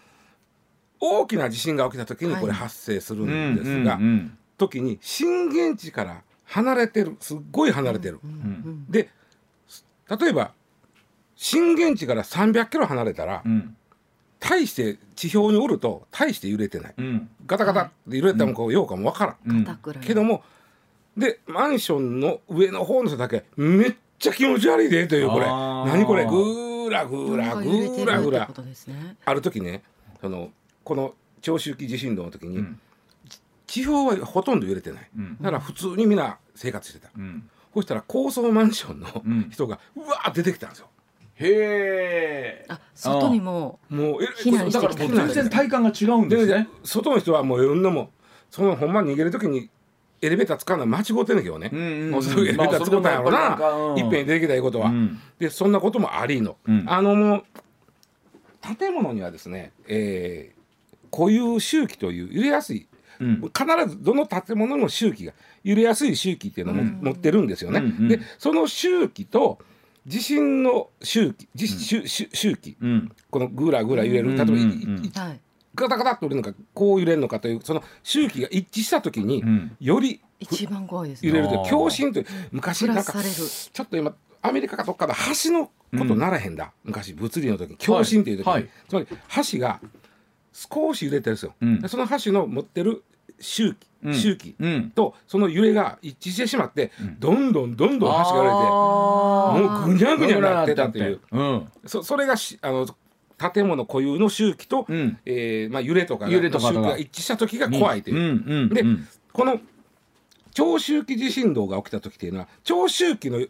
[1.00, 8.20] 大きな地震が起きた時にこれ発生するんですが、うんうん時に震源地から離れてるすっごい離れてる。
[8.24, 8.86] うん。
[8.90, 9.10] で
[10.10, 10.52] 例えば
[11.36, 13.76] 震源地から300キロ離れたら、うん。
[14.40, 16.94] 大して地表におると大して揺れてない。
[16.98, 17.30] うん。
[17.48, 19.58] ガタガタって揺れてもこうようかもわからん。
[19.58, 20.02] うん。
[20.02, 20.44] けども
[21.18, 25.46] でマンションの上の方の人だけめっちゃ気持ち悪いでというこれ。
[25.48, 26.26] 何これ？
[26.26, 29.16] グーラグーラグーラグーラことですね。
[29.26, 29.82] ある時ね
[30.22, 30.50] その
[30.84, 32.80] この長周期地震動の時に、うん
[33.72, 35.38] 地表はほとんど揺れてない、うん。
[35.40, 37.50] だから普通にみんな生活してた、うん。
[37.74, 39.50] そしたら高層マンションのん。
[39.50, 40.88] 人がうわー出てきたんですよ。
[41.36, 48.10] へえあ外にももうえ避難してだからもう全然体感が違うんですでね外の人はもういろんなもん
[48.52, 49.70] そのほんま逃げる時に
[50.22, 52.12] エレベーター使うのは間違ってんねんけどね、うんうんうん。
[52.12, 54.20] もうすぐエレベーター使ったんやろな、いっぺん。
[54.20, 55.20] に出てきたいうことは、うん。
[55.40, 56.84] でそんなこともありの、うん。
[56.88, 57.44] あのもう
[58.78, 62.88] 建物にはですね、えー、固有周期という揺れやすい
[63.22, 63.42] うん。
[63.42, 67.80] 必ずどの建物の周期が揺れやすい周期っていうのをも、持ってるんですよね。
[67.80, 68.08] うんうん。
[68.08, 69.60] でその周期と
[70.06, 72.76] 地震の周期地周周周期。
[72.82, 73.12] うん。
[73.30, 75.36] このグラグラ揺れる、例えば、
[75.76, 79.78] ガタガタっと揺れるのかこう揺れるのかというその周期が一致した時に、うん。
[79.80, 85.72] より一番怖いです揺れねるという共振という昔プなんかちょっと今アメリカかどっかで橋のこ
[86.06, 88.70] とならへんだ、昔物理の時に共振っていう時に、はい。
[88.90, 89.08] つまり
[89.52, 89.80] 橋が
[90.54, 91.80] 少し揺れてるんですよ、うん。
[91.80, 93.04] でその橋の持ってる
[93.40, 94.14] 周期、うん。
[94.14, 94.92] 周期うん。
[94.92, 97.20] とその揺れが一致してしまって、ん。
[97.20, 98.56] どんどんどんどん橋が揺れて
[99.68, 101.20] もうぐにゃぐにゃなってたっていう。
[101.32, 101.68] うん。
[101.86, 102.88] そそれがしあの
[103.38, 105.18] 建物固有の周期と、うん。
[105.26, 108.70] えーまあ、揺れとかが揺れとかが周期が一致した時が怖いという。
[108.74, 109.08] でうん。
[109.32, 109.60] この
[110.54, 113.46] 長周期地震動が起きた時っていうのは長周期の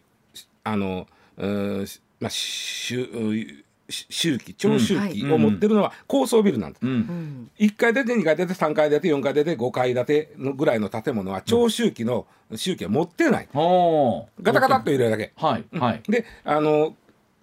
[0.64, 6.86] あの、うーまあ、周し周期長周期を持ってるのは高層ビルなんです。
[6.86, 6.92] うん。
[6.92, 7.52] うん。
[7.60, 12.26] 1階建て2階建て3階建て4階建て5階建てのぐらいの建物は長周期の
[12.56, 13.48] 周期は持ってない。
[14.42, 15.34] ガタガタっと揺れるだけ。
[15.36, 15.66] はい。
[15.78, 16.02] はい。
[16.10, 16.96] であの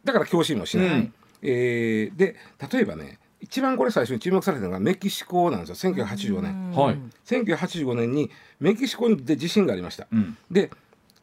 [0.04, 0.86] だから共振もしない。
[0.86, 1.14] うん。
[1.42, 2.34] えーで
[2.72, 5.92] 例えばね一番これ最初に注目されたのがメキシコなんですよ。
[5.94, 6.72] 1985年。
[6.72, 6.98] はい。
[7.24, 10.08] 1985年にメキシコで地震がありました。
[10.12, 10.36] うん。
[10.50, 10.70] で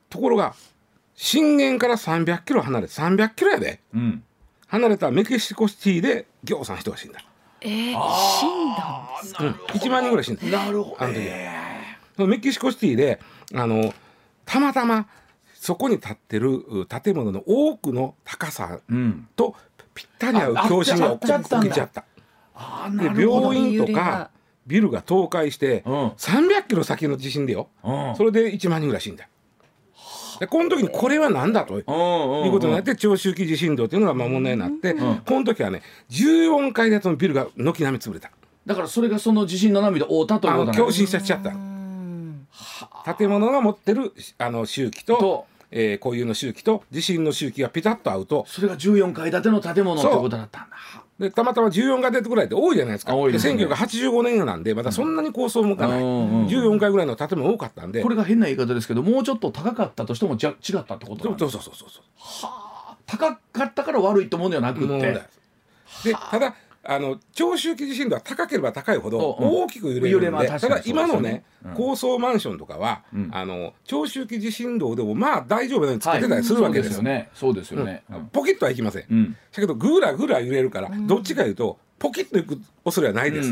[0.09, 0.55] ところが
[1.15, 3.79] 震源から300キロ離れて300キロやで。
[3.93, 4.23] うん
[4.67, 7.19] 離れたメキシコシティでぎょうさん人が死んだ、
[7.61, 7.95] えー、死ん
[8.75, 9.43] だんですか？
[9.43, 10.43] うん、1万人ぐらい死んだ。
[10.65, 11.21] なるほあの時。
[12.15, 13.19] そのメキシコシティで
[13.53, 13.93] あの
[14.45, 15.07] たまたま
[15.55, 19.27] そこに建ってるう建物の多くの高さうん。
[19.35, 19.55] と
[19.93, 21.43] ぴったり合うあ共振が起きちゃっ
[21.91, 22.05] た
[22.55, 23.53] あでなるほど。
[23.53, 24.29] 病院とか
[24.67, 26.07] ビルが倒壊してうん。
[26.09, 27.69] 300キロ先の地震でよ。
[27.83, 28.15] うん。
[28.15, 29.27] それで1万人ぐらい死んだ
[30.39, 34.97] でこの時にこれは何だということになって長周期地震動というのがまあ問題になって、ん。
[34.97, 38.31] この時はね14階建てのビルが軒並み潰れた。
[38.65, 42.47] だからそれがその地震の波で覆ったということなん共振しちゃったうん
[43.17, 45.45] 建物が持ってるあの周期とと。
[45.71, 48.45] えー固有の周期と地震の周期がピタッと合うと。
[48.47, 50.75] それが14階建ての建物ってことだったんだ
[51.19, 53.13] でたまたま14階建てぐらいって多いじゃないですか。
[53.13, 53.55] あ多いですね。
[53.55, 58.03] で1985年なんでまだそんなに高層も向かない、うんうん14階ぐらいの建物多かったんで。
[58.03, 62.51] これが変な言い方ですけどもうちょっと高かったとしてもじゃ違ったってことそなんですうそうそうそうそう。
[63.05, 65.21] 高かったから悪いってもんではなくて。
[66.03, 66.53] でただ
[66.87, 71.43] あの長周期地震動は高ければ高いほどうん大きく揺れる揺れんで、ただ今のね
[71.75, 73.29] 高層マンションとかは、うん。
[73.33, 77.01] あの長周期地震動でもまあ大丈夫なようにつけてたりするわけです,、よ。
[77.01, 77.29] ね。
[77.33, 78.03] そうですよね。
[78.09, 78.25] うん。
[78.27, 79.31] ポキッとはいきません、うん。
[79.31, 83.51] だけどぐらぐら揺れるから、どっちかいうとポキッといく恐れはないです、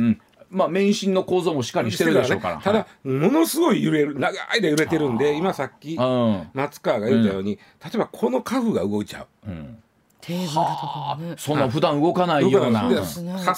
[0.50, 2.58] まあ免震の構造もしっかりしてるでしょうから。
[2.58, 6.50] ただものすごい揺れる長い間揺れてるんで今さっきうん。
[6.54, 9.50] 松川が言ったように、例えばこの家具が動いちゃう。
[9.50, 9.83] うん
[10.26, 11.36] テーブルとかもね。
[11.38, 12.90] そんな普段動かないような。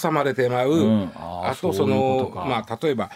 [0.01, 1.11] 挟まれてまう、うん。
[1.15, 2.45] あーあとそそういうのことか。
[2.45, 3.11] まあ例えば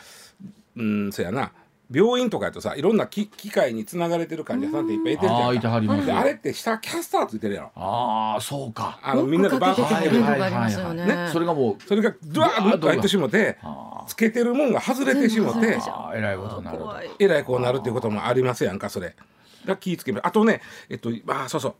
[0.76, 1.52] うんそやな。
[1.92, 6.06] 病院とかやとさいろんな機機械につながれてる患者さんっていっぱいいてるじああいてゃんかはります。
[6.06, 7.72] であれって下キャスターついてるやろ。
[7.74, 9.00] ああそうか。
[9.02, 11.06] あのみんなでバーッと入るくれるのがありますよね。
[11.08, 15.80] ねそれがもうそれがドワーッと入ってしもてあつけてるもんが外れてしもて。
[15.82, 16.80] あえらいことになる
[17.18, 19.08] えらいこうなるっていうこともありますやんかそれ。
[19.08, 19.26] だか
[19.66, 20.28] ら気ぃつけます。
[20.28, 21.76] あとねえっとまあそうそう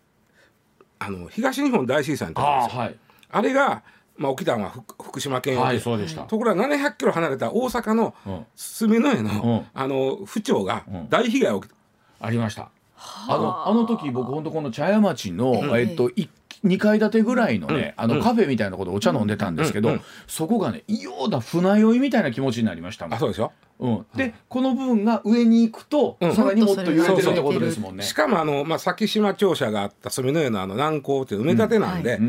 [1.00, 2.82] あの東日本大震災の時ですよ。
[2.82, 2.96] ああはい。
[3.32, 3.84] あれが、
[4.18, 6.24] まあ、起きたのは福福島県はいでそうでした。
[6.24, 8.46] ところが700キロ離れた大阪のうん。
[8.56, 9.66] 住之江の,、うん。
[9.74, 11.08] あの府庁がん。
[11.10, 11.76] 大被害を起きた、
[12.28, 12.70] ありました。
[12.98, 13.38] あ。
[13.38, 16.30] のあの時僕本当この茶屋町の、えっとい
[16.66, 23.14] 2階建てぐらいのね、あのカフェみたいなところでお茶飲んでたんですけど、そこがね異様だ船酔いみたいな気持ちになりましたもん。
[23.16, 23.52] あそうでしょ？
[23.80, 26.36] うん、でこの部分が上に行くと、うん。
[26.36, 28.04] さらにもっと揺れてるってことですもんね。
[28.04, 32.20] しかもあの、まあ、先島庁舎があった住之江のあの南港っていう埋め立てなんで、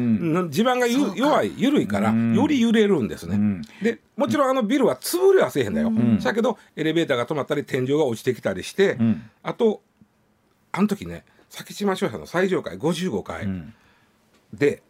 [0.50, 2.36] 地盤がゆ弱い緩いから、うん。
[2.36, 3.62] より揺れるんですね、うん。
[3.82, 6.20] でもちろんあのビルは潰れはせえへんだよ、ん。
[6.20, 9.28] だけどエレベーターが止まったり天井が落ちてきたりして、ん。
[9.42, 9.82] あと
[10.70, 13.74] あの時ね先島庁舎の最上階55階、うん
[14.52, 14.82] で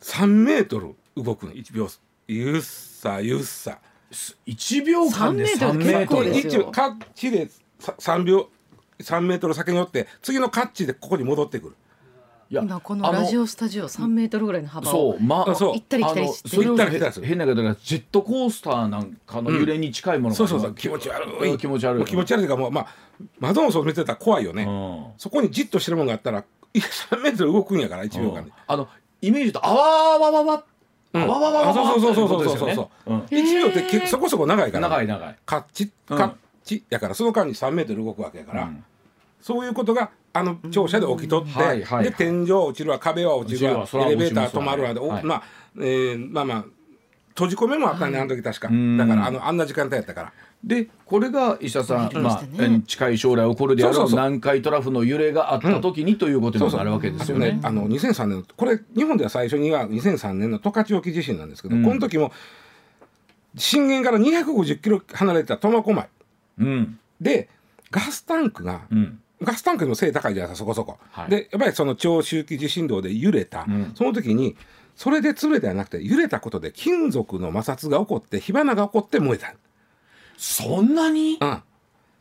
[0.00, 1.88] 3メートル動くの1秒
[2.28, 3.78] ゆっさゆっさ。
[4.46, 6.24] 1秒間で3 3メメーートル。
[6.24, 6.62] トルですよ。
[6.62, 8.48] 一応カッチでさ3秒
[9.00, 11.76] 3メートル先に寄って次のカッチでここに戻ってくる。
[12.50, 15.72] いや今このラジオスタジオ3メートルぐらいの幅をそうまあそう。
[15.72, 17.26] 行ったり来たりしてそれを行ったり来たりする。
[17.26, 20.74] 変な方がジェットコースターなんかの揺れに近いものが、そうそうそう。
[20.74, 21.50] 気持ち悪い。
[21.50, 22.04] うん気持ち悪い。
[22.04, 22.86] 気持ち悪いというかもうまあ
[23.40, 25.04] 窓の外見てたら怖いよね、うん。
[25.16, 28.88] そこにじっとしてるもんがあったらいや3メートル動くんやから1秒間で、あの
[29.20, 30.64] イメージとあわわわわ
[31.14, 32.90] うわわわわあそうそうそうそうそうってことですよね。
[33.06, 33.20] うん。
[33.20, 35.38] 1秒ってけそこそこ長いから、長い長い。
[35.44, 36.18] カッチうん。
[36.18, 36.32] カッ
[36.64, 38.84] チやからその間に3メートル動くわけやから、うん。
[39.40, 41.66] そういうことがあの庁舎で起きとって、うん。
[41.66, 45.42] はいはいで天井落ちるわ壁は落ちるわ落ちるわエレベーター止まるわで、おはいまあ、
[45.76, 46.64] えーまあまあ
[47.34, 48.68] 閉じ込めもあったね、あの時確か。
[48.68, 48.96] ん。
[48.96, 50.32] だからあのあんな時間帯やったから
[50.64, 54.20] でこれが石田さん、ままあ近い将来起こるであろそうそうそう。
[54.20, 57.58] う南海トラフの揺れがあった時にということになるわけですよね。
[57.62, 61.84] あの2003年のこれ日本では最初には2003年の十勝沖地震なんですけど、うん。
[61.84, 62.32] この時も
[63.56, 66.08] 震源から250キロ離れた苫小牧。
[66.58, 66.98] うん。
[67.20, 67.48] で
[67.90, 69.20] ガスタンクが、うん。
[69.42, 71.30] ガスタンクにも背高いじゃないですかそこそこ、はい。
[71.30, 73.92] でやっぱりその長周期地震動で揺れた、うん。
[73.96, 74.56] その時に
[74.94, 79.54] それで潰れたんじゃなくて揺れたことで金属の摩擦が起こって火花が起こって燃えた、
[80.36, 81.38] そんなに？
[81.40, 81.62] うん、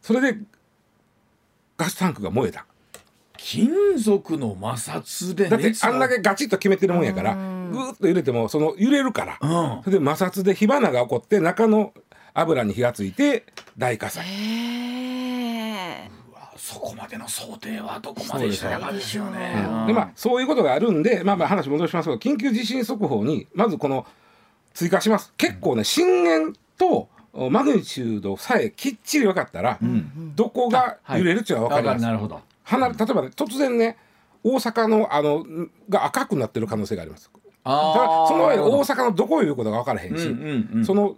[0.01, 0.39] それで
[1.77, 2.65] ガスタンクが燃えた。
[3.37, 9.83] 金属の摩擦でだってあんだけガチッと決めてるもんやからぐーっと揺れてもその揺れるから、うん。
[9.83, 11.91] それで摩擦で火花が起こって中の
[12.35, 13.45] 油に火がついて
[13.77, 14.27] 大火災。
[14.27, 16.11] へー。
[16.55, 19.65] そこまでの想定はどこまでしたかですよね。
[19.67, 19.87] うん。
[19.87, 24.05] でまあそういうことがあるんでまあまあ話戻しますけど緊急地震速報にまずこの
[24.75, 25.33] 追加します。
[25.37, 29.79] 結構ね震源とマグニチュードさえきっちり分かったら、
[30.35, 32.41] どこが揺れるっていうのは分かります、なるほど。
[32.63, 33.97] 離れ例えばね突然ね
[34.43, 37.29] 大阪のあのんが赤くなってる可能性があります。
[37.63, 40.85] ただあーその前大阪のどこをいうことが分からへんし、うんうんうん。
[40.85, 41.15] その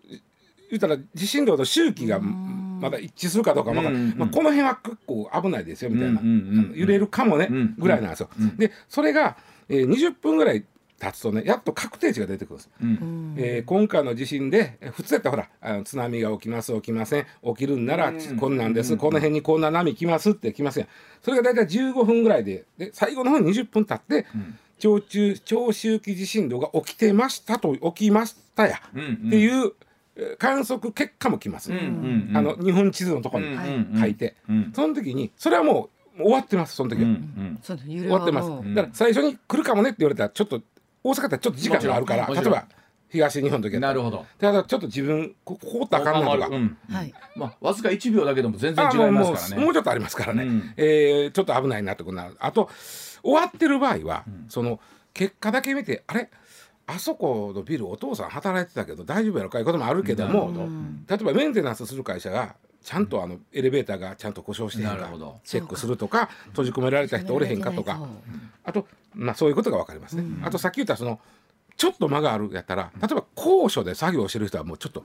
[0.69, 6.80] 言ったら地震量と周期がまだ一致するかどうかも分からうんうんまあ、この辺は結構危ないですよみたいな、うんうんうんうん。
[6.80, 8.30] 揺れるかもね、うんぐらいなんですよ。
[8.58, 9.38] でそれが、
[9.69, 10.65] えー、20分ぐらい
[11.04, 12.70] 経つとねやっと確定値が出てくるんです。
[12.82, 13.36] うん。
[13.38, 17.26] えー今回の地震でえー普通やったらほらあの津波が起きます起きません。
[17.46, 20.88] 起きるんなら、こんなんです、この辺にこんな波来ますって来ますやん。
[21.22, 24.28] それが大体15分ぐらいでで最後の方に20分経って、
[24.80, 29.74] 長中長周期地震動が起きてましたと起きましたや、っていう
[30.16, 32.38] えー観測結果も来ます、うんうんうん。
[32.38, 33.89] あの日本地図のところにうんうん。
[33.96, 34.72] うん書いて、うん。
[34.76, 37.08] その時にそれはもう終わってますその時は。
[37.88, 40.62] 終わってます、だから最初に来るかもねって言われたらちょっと
[41.04, 42.66] 大阪ってちょっと時間があるから例えば
[43.10, 44.26] 東日本の時なるほど。
[44.39, 46.78] ただちょっと自分こここってあかんなとか、うん。
[46.89, 47.13] はい。
[47.36, 49.66] まあわずか1秒だけでも全然違いますからね。
[49.66, 50.74] もうちょっとありますからね、うん。
[50.78, 52.36] えーちょっと危ないなってことになる。
[52.39, 52.70] あと
[53.22, 54.80] 終わってる場合は、その
[55.13, 56.30] 結果だけ見てあれ？
[56.88, 60.52] あそこのビルお父さん働いてたけど大丈夫やろかいうこともあるけども
[61.08, 65.10] 例えばメンテナンスする会社がちゃんとあのエレベーターがちゃんと故障してへんか
[65.43, 68.00] チェックするとか閉じ込められた人おれへんかとか。
[68.63, 70.24] あと、まあ、そういうことが分かりますね。
[70.43, 71.19] あとさっき言ったその
[71.78, 75.04] ちょっと間があるやったら例えば高所で作業してる人はもうちょっと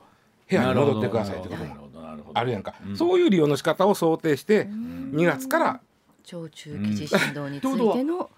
[0.49, 1.91] 部屋に戻ってくださいってことも
[2.35, 5.81] あるやんか、そういう利用の仕方を想定して2月から
[6.25, 8.31] 長中期地震動についての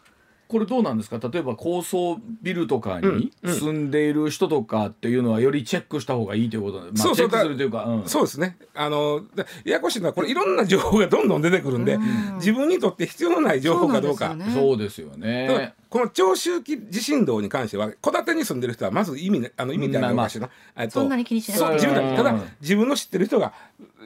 [0.50, 1.20] これどうなんですか？
[1.32, 6.84] 例えば高層ビルとかに住んでいる人とかっていうのはよりチェックした方がいいということ？
[6.84, 7.28] で、まあ、そうそう。
[7.28, 8.08] チェックするというか、うん。
[8.08, 8.56] そうですね。
[8.74, 11.98] あのでややこしいのはこれいろんな情報がどんどん出てくるんで
[12.36, 14.36] 自分にとって必要のない情報かどうか。
[14.52, 15.74] そうですよね。
[15.90, 22.16] この長周期地震動に関しては戸建てに住んでる人はまず意味ねあの意味ってあるかしいな、えっとそんなに気にしなくてそう自分うん。
[22.16, 23.52] たただ自分の知ってる人が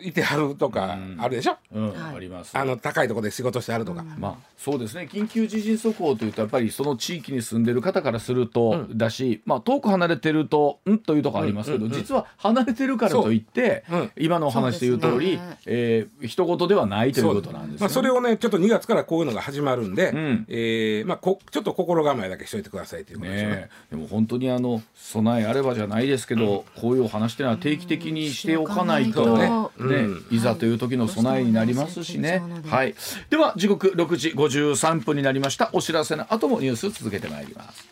[0.02, 2.56] いてはるとかあるでしょ、あります。
[2.56, 5.08] あの高いところで仕事してはるとか、まあそうですね。
[5.10, 10.98] 緊急地震速報というとやっぱりその地域に住んでる方からすると、だし、まあ、遠く離れてるとん？
[10.98, 13.84] というところありますけど、実は離れてるからといって、
[14.18, 15.58] 今のお話で言う通り、ね。
[15.66, 17.76] えー一言ではないということなんですよね。
[17.80, 20.46] まあ、それをねちょっと2月からこういうのが始まるんで、ん。
[20.48, 23.46] えーまあ、こちょっと心構えだけしといてくださいということでね。
[23.46, 23.94] ねえ。
[23.94, 29.38] でも本当にあの備えあればじゃないですけど、こういうお話っていうのは定期的にしておかないと、うん。
[29.38, 30.26] ねうん。
[30.30, 32.42] いざという時の備えになりますしね。
[32.66, 32.94] はいはい、
[33.30, 35.70] では時刻6時53分になりました。
[35.72, 37.88] お知らせの後もニュース続けてまいります。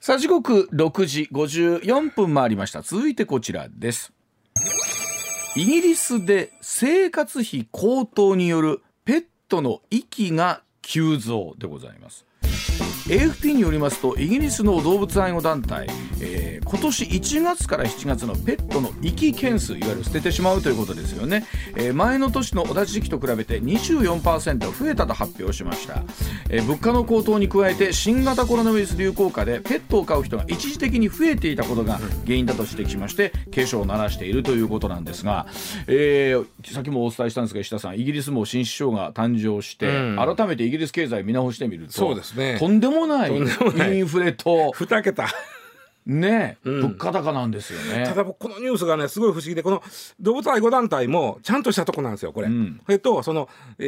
[0.00, 2.82] さあ時刻6時54分回りました。
[2.82, 4.12] 続いてこちらです。
[5.56, 12.27] イギリスで生活費高騰によるペットの息が急増でございます。
[13.08, 15.88] AFP によりますとイギリスの動物愛護団体、
[16.20, 21.46] えー今年1月から7月のペットの遺棄件数いわゆる捨ててしまうということですよね、
[21.76, 26.02] えー前の年の同じ時期と比べて24%増えたと発表しました、
[26.50, 31.94] えー物価の高騰に加えて新型コロナウイルス流行下でペットを飼う人が一時的に増えていたことが
[32.26, 35.46] 原因だと指摘しまして警鐘を鳴らしているということなんですが、
[35.86, 39.90] えーさっきもお伝えしたんですが石田さんイギリスも新首相が誕生して、う
[40.20, 40.36] ん。
[40.36, 42.58] 改めてイギリス経済見直してみるとそうですね。
[42.58, 45.28] とんでももないインフレと2桁。
[46.06, 46.80] ね、うん。
[46.80, 48.06] 物価高なんですよね。
[48.06, 49.82] ただ僕このニュースがねすごい不思議でこの
[50.18, 52.48] 動物愛護団体もちゃんとしたとこなんですよこれ。
[52.48, 52.80] うん。
[52.86, 53.84] それとその、え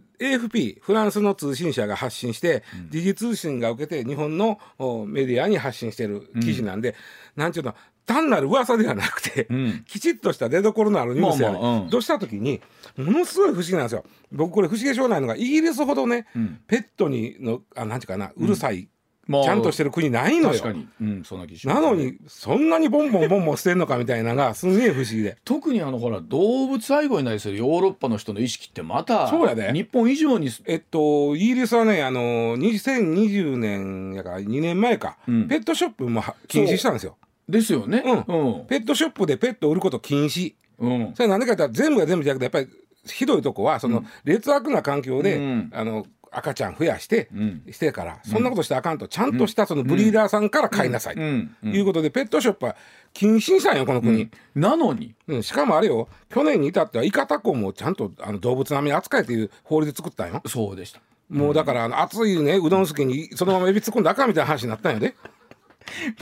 [0.00, 6.94] ー AFP フランスの通信社が発信して、時事通信が受けて日本のおメディアに発信してる記事なんで、
[7.36, 7.74] なんていうの
[8.06, 9.84] 単なる噂ではなくて、ん。
[9.86, 11.88] きちっとした出どころのあるニュースやね、まあまあうん。
[11.90, 12.60] とした時に
[12.96, 14.04] ものすごい不思議なんですよ。
[14.32, 16.60] 僕これ不思議でしょうがないのがイギリスほどね、ん。
[16.66, 18.88] ペットにのあなんていうかなうるさい、
[19.26, 20.60] まあちゃんとしてる国ないのよ。
[20.60, 25.38] 確かに、うん、そんななのにそんなにボンボンボンボン捨てんのかみたいなのが すんげえ不思議で。
[25.44, 29.72] 特にあのほら動物愛護に対するヨーロッパの人の意識ってまたそうやで。
[29.72, 35.48] 日本以上にえっと、イギリスはね、あの、2020年やから2年前か、うん。
[35.48, 37.16] ペットショップもは禁止したんですよ。
[37.48, 38.02] ですよね。
[38.04, 40.54] うんペットショップでペットを売ること禁止。
[40.78, 51.14] うんそれなんでかって言ったら全部が全部じゃなくて、やっぱりひどいとこは、その、劣悪な環境で、うんあの、赤ちゃん増やして、んしてから、そんなことしてあかんと、ちゃんとしたそのブリーダーさんから買いなさい。
[51.14, 52.76] ということで、ペットショップは
[53.12, 54.28] 禁止にしたんよ、この国。
[54.54, 60.42] なのにうん、しかもあれよ、去年に至っては、イカタコもちゃんとあの動物並みに扱えという法律作ったんよ。
[60.46, 61.00] そうでした。
[61.28, 65.14] もうだから、あの熱いね、うどんすけにそのままエビ突っ込んだらあかんみたいな話になったんやで。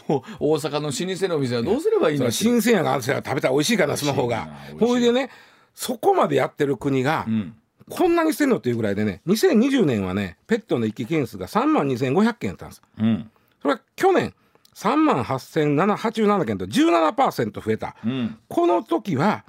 [0.09, 2.31] もう大阪の老舗の店はどうすればいいの？
[2.31, 4.49] 新鮮やがあんたら食べたら美味しいからな、その方が
[4.79, 5.31] ほいでね、
[5.75, 7.55] そこまでやってる国が、ん
[7.91, 12.83] こんなにしてんのっていうぐらいでね、2020年はね、ペットの遺棄件数が3万2500件やったんです。
[12.99, 14.35] うんそれは去年、
[14.75, 17.97] 3万8787件と17%増えた。
[18.05, 19.45] うんこの時は、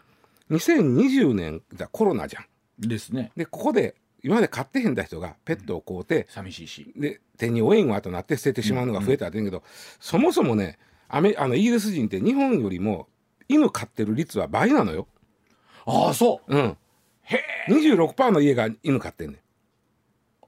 [0.51, 2.45] 2020年、だコロナじゃん。
[2.79, 3.31] ですね。
[3.35, 6.93] で、ここで、今まで飼ってへんだ人がペットを買うて、寂しいし。
[6.95, 9.63] で手に負えんわとなって捨ててしまうのが増えたって言うけど、
[9.99, 10.77] そもそもね
[11.09, 13.07] アメあのイギリス人って日本よりも
[13.49, 15.07] 犬飼ってる率は倍なのよ。
[15.85, 16.55] ああそう。
[16.55, 16.77] うん、
[17.67, 19.39] 26%の家が犬飼ってんね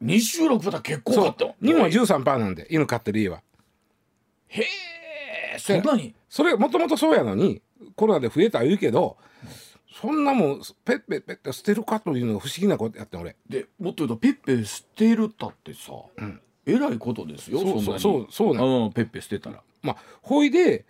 [0.01, 0.05] ん。
[0.05, 1.45] 26パターン結構そうかった。
[1.61, 3.41] 日本は13%なんで犬飼ってる家は。
[4.47, 6.15] へえそんなに？
[6.29, 7.61] それもともとそうやのに
[7.95, 9.17] コロナで増えた言うけど
[10.01, 13.37] そんなもんペッペッペッって捨てるかというのが不思議なことやって俺。
[13.49, 17.59] でもっと言うとペッペ捨てるったってさ、うんえらいことですよ。
[17.59, 19.61] そうそんなにそうそうなうんペッペ捨てたら。
[19.81, 20.85] まあほいで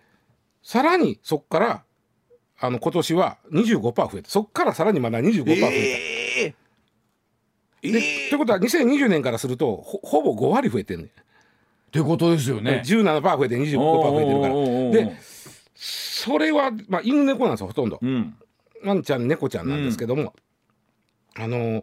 [0.62, 1.84] さらにそっから
[2.58, 5.66] あの今年は25%増えたそっからさらにまだ25%増えた。
[5.68, 6.54] え
[7.82, 11.10] えでということは2020年からするとほほぼ5割増えてんねん、っ
[11.92, 12.82] てことですよね。
[12.84, 15.16] 17%増えて25%増えてるからで
[15.76, 18.36] それは、まあ、犬猫なんですよほとんど、うん。
[18.86, 20.34] ワンちゃん猫ちゃんなんですけども、
[21.34, 21.82] あのー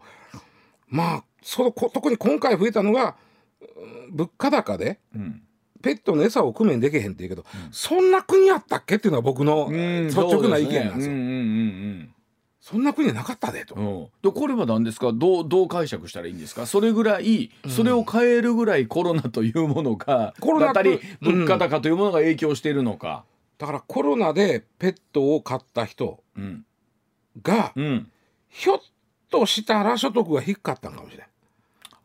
[0.88, 3.16] まあそのこ特に今回増えたのが
[3.62, 5.42] うん物価高でうん。
[5.82, 11.14] ペットの餌を工面できへんって言うけど、そんな国やったっけっていうのが僕の率直な意見なんですよ。
[11.14, 11.32] うんうんう
[12.06, 12.10] ん
[12.62, 13.76] そんな国はなかったでと。
[13.76, 14.08] うんうん。
[14.22, 15.12] でこれは何ですか？
[15.12, 16.66] どうどう解釈したらいいんですか？
[16.66, 23.26] それぐらいそれを変えるぐらいコロナというものが、コロナだったりうん物価高というものが影響しているのか。
[23.58, 26.66] だからコロナでペットを飼った人うん。
[27.42, 28.12] が、うん。
[28.50, 28.80] ひょっ
[29.30, 31.28] としたら所得が低かったんかもしれない。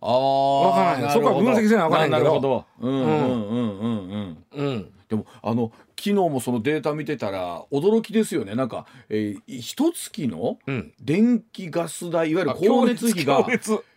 [0.00, 0.60] ああ。
[0.68, 2.64] わからないそこは分析せなわからんけどなるほど。
[2.80, 4.66] うんうんうんうんうん。
[4.66, 4.92] うん。
[5.08, 10.92] でもあの昨日もそのデータ見てたら驚きですよねなんか、えー、一月のうん。
[11.00, 13.46] 電気ガス代いわゆる光熱費が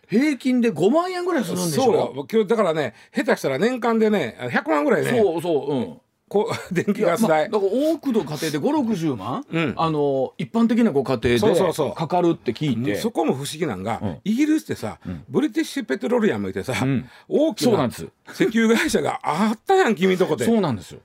[0.08, 1.84] 平均で5万円ぐらいするんでしょ？
[1.84, 6.00] そうよ今日だからね下手したら年間でね100万ぐらいねそうそううん
[6.32, 9.74] こう 電気ガスまあ代、だから多くの家庭で5、60万、うん。
[9.76, 14.18] あの一般的なご家庭でかかるって聞いて、そこも不思議なんが、うん。
[14.24, 17.06] イギリスってさ、ブリティッシュペトロリアムいてさ、うん。
[17.28, 18.08] 大きな石
[18.46, 20.46] 油会社があったやん君んとこで。
[20.46, 21.00] そうなんですよ。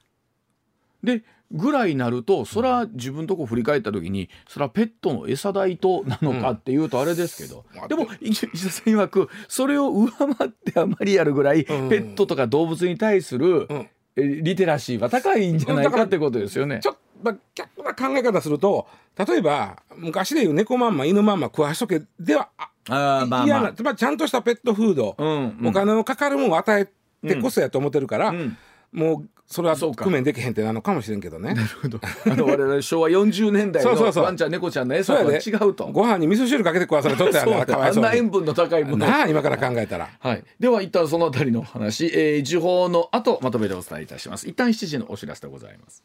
[1.03, 11.65] でぐらいになるとそら自分とこ振り返った時にそらペットの餌代となのかっていうとあれですけど、うんでも石田さん曰くそれを上回ってあまりやるぐらい、ん。
[11.65, 13.77] ペットとか動物に対する、うん。
[13.77, 16.79] えリテラシーは高いんじゃないだかってことですよね。
[16.81, 16.89] ち。
[16.89, 18.87] ょっと、まあ、逆な考え方すると
[19.17, 22.49] 例えば昔でいう猫まんま犬まんま食わしとけでは
[22.89, 23.73] あまあ嫌まあ。
[23.83, 25.67] まりちゃんとしたペットフード、うんうん。
[25.67, 28.57] お金のかかるものを与えてこそやと思ってるから、うん。
[28.91, 30.03] もうそれはそうか。
[30.03, 31.53] 工面できへんってなのかもしれんけどね。
[31.53, 31.99] なるほど。
[32.03, 35.87] あの我々昭和40年代のワンちゃん猫ちゃんの餌とは違うと。
[35.87, 38.07] ご飯に味噌汁かけて食わされとったやんそうなかわいそうに。
[38.07, 38.29] あんな塩。
[38.29, 39.05] 分の高いもの。
[39.05, 40.09] をなあ今から考えたら。
[40.19, 44.49] はい、では一旦そのあたりの話、えー、時報の後まとめてお伝えいたします。
[44.49, 46.03] 一旦7時のお知らせでございます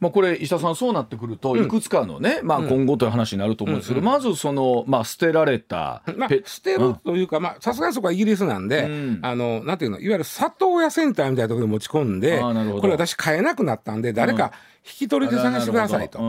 [0.00, 9.18] まあこれ石田さんそうなってくるといくつかのね、まあ今後という話になると思うんですけど、まずそのまあ捨てられたまあペ、捨てるというか、まあ、さすがにそこはイギリスなんで、うん。
[9.22, 14.52] あの、なんていうの、いわゆる里親センターみたいなところに持ち込んで、これ私買えなくなったんで、誰か
[14.84, 16.20] 引き取り手探してくださいと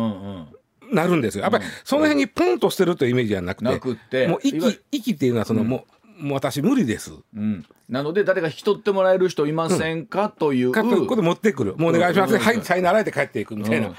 [0.92, 1.44] なるんですよ。
[1.44, 7.12] やっぱりその辺にポンと捨てるというイメージじゃなくて、なくってもう息、息っていうのはその、もう、もう私無理です。
[7.36, 10.72] うん、なので誰か引き取ってもらえる人いませんか、という。
[10.72, 11.76] かということで持ってくる。
[11.78, 12.40] もうお願いします、うん。
[12.40, 13.94] はい、さよならで帰っていくみたいな。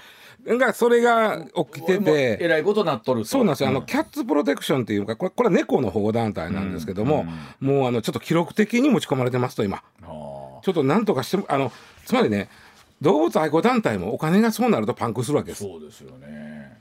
[0.46, 3.28] がそれが起きてて、えらいことなっとると。
[3.28, 3.86] そうなんですよ、あのん。
[3.86, 7.26] キャッツプロテクションっていうか、これこれは猫の保護団体なんですけども、
[7.60, 11.72] もうあのちょっと記録的に持ち込まれてますと、今、あちょっとなんとかしても、あの
[12.04, 12.48] つまりね、
[13.00, 15.64] 動物愛護団体もお金がそうなるとパンクするわけです。
[15.64, 16.78] そうですよね。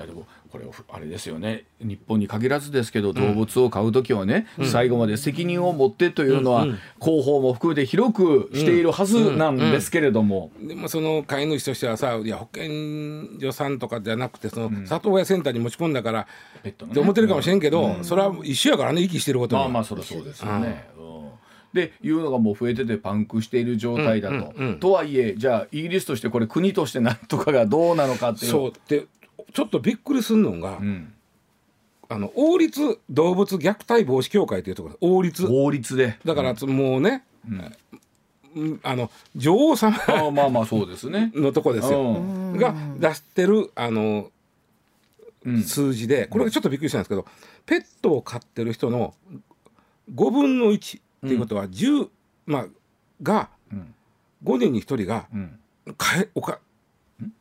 [0.00, 1.64] いやでもこれあれですよね。
[1.80, 6.64] 日本に限らずですけど動物を飼う時はね、最後まで責任を持ってというのは、
[7.00, 16.26] 広報も含めて広くしているはずなんですけれども、でもその飼い主としてはさ、いや保健所さんとかじゃなくて、その里親センターに持ち込んだから、
[16.62, 16.92] ペットのね。
[16.92, 20.88] って思ってるかもしれんけど、それは一緒やからね、息してることにまあまあそりゃそうですよね。
[20.98, 21.30] うん。
[21.72, 24.52] でいうのがもう増えててパンクしている状態だと。
[24.80, 28.50] とはいえじゃあイギリスとしてこれ国としてなんとかがどうなのかっていう。
[28.50, 28.72] そう。
[28.88, 29.06] で
[29.52, 31.12] ちょっとびっくりするのが、ん。
[32.08, 35.46] あの王立動物虐待防止協会というところ王立。
[35.46, 36.18] 法律で。
[36.24, 37.24] だからつもうね、
[38.54, 38.80] うん。
[38.82, 41.30] あの女王様ああまあまあそうですね。
[41.36, 42.56] のとこですよ、うん。
[42.56, 44.30] が出してるあの、
[45.44, 45.62] うん。
[45.62, 47.26] 数字でこれがちょっとびっくりしたんですけど、
[47.64, 49.14] ペットを飼ってる人の
[50.12, 52.08] 5分の1っていうことは10、
[52.46, 52.66] まあ
[53.22, 53.94] がうん。
[54.42, 55.60] 5人に1人がうん。
[55.96, 56.58] 買えおか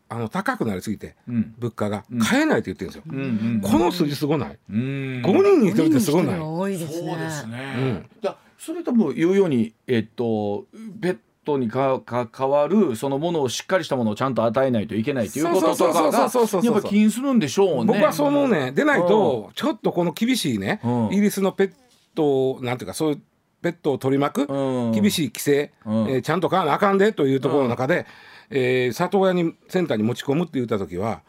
[0.10, 1.53] あの高くなりすぎてうん。
[1.60, 2.03] 物価が。
[2.20, 3.03] 買えないって言ってるんですよ。
[3.07, 3.24] うんう
[3.57, 4.78] んこの数字すごない、うん。
[4.78, 7.10] 5人に1人ってすごない、多いですね。
[7.10, 7.76] そうですね。
[7.78, 8.10] うん。
[8.22, 10.66] じゃあそれとも言うようにえっと
[11.01, 17.93] ペットにかか変わるそのものをしっかりしたものをちゃんと与えないといけないということとかがそうそうそうそうそうそうやっぱ気にするんでしょうね。
[17.93, 18.72] 僕はそう思うね。
[18.72, 21.07] でないとちょっとこの厳しいね、うん。
[21.07, 21.74] イギリスのペッ
[22.16, 23.22] トをなんていうかそういう
[23.62, 24.91] ペットを取り巻くうん。
[24.91, 25.93] 厳しい規制、うん。
[26.10, 28.05] えーちゃんと飼わなあかんでというところの中で、
[28.49, 31.22] えー里親にセンターに持ち込むって言った時は、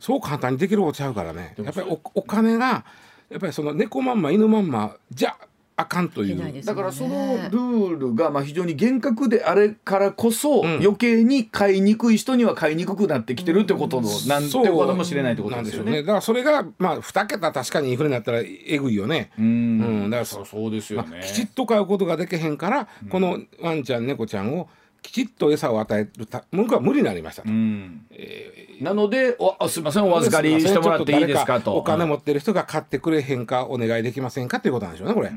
[0.00, 1.54] そう簡単にできることちゃうからね。
[1.58, 2.84] やっぱりおお金が
[3.30, 5.36] やっぱりその猫まんま犬まんまじゃ
[5.80, 10.78] あかんといいうけないですだからそのルールがまあ非常に厳格であれからこそ、ん。
[10.80, 14.66] 余計に買いにくい人には買いにくくなってきてるってことの、なんてそう。
[14.66, 15.90] ことかもしれないってことなんでよね。
[15.92, 16.02] ですしょうね。
[16.02, 19.30] だからそれがまあ2桁確かにインフレになったらえぐいよね。
[19.38, 19.44] うん。
[19.44, 19.48] う
[20.08, 20.10] ん。
[20.10, 21.08] だからそうそうですよね。
[21.12, 24.68] まあきちっと飼うことができへんから、このワンちゃん猫ちゃんを
[25.00, 27.48] きちっと餌を与えるた僕は無理になりましたと。
[27.48, 28.02] うん。
[28.80, 30.10] なのでおあすみません。
[30.10, 31.76] お預かりしてもらっていいですかと。
[31.76, 35.28] お金持ってる人が買ってくれへんかお願いできませんかっていうことなんでしょうねこれ。
[35.28, 35.32] う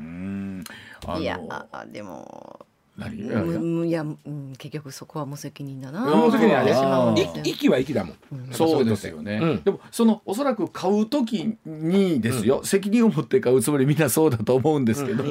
[1.19, 1.39] いや
[1.71, 2.65] あでも
[2.97, 3.87] 何？
[3.87, 6.01] いや、うん、結局そこは無責任だな。
[6.01, 8.17] 無責任やね息は息だもん。
[8.51, 15.23] そうですよね、うんでもそのおそらく買う時にですよ、責任を持って買うつもりみんなそうだと思うんですけど、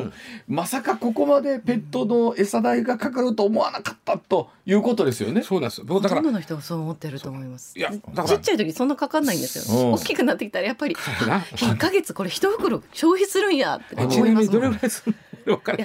[0.49, 5.43] まさかここまでペットの餌代がかかると思わなかったということですよね。
[5.43, 5.85] そうなんです。
[5.85, 7.79] 僕だからほとんどの人がそう思ってると思います？
[7.79, 9.81] いやちだからっちゃい時そんなかかんないんですうん。
[9.91, 9.93] よ。
[9.93, 10.97] 大きくなってきたらやっぱり
[11.29, 11.41] な。
[11.41, 14.55] 1ヶ月これ一袋消費するんやってえちなみに思いますもん。
[14.55, 15.30] どれぐらいするのかる？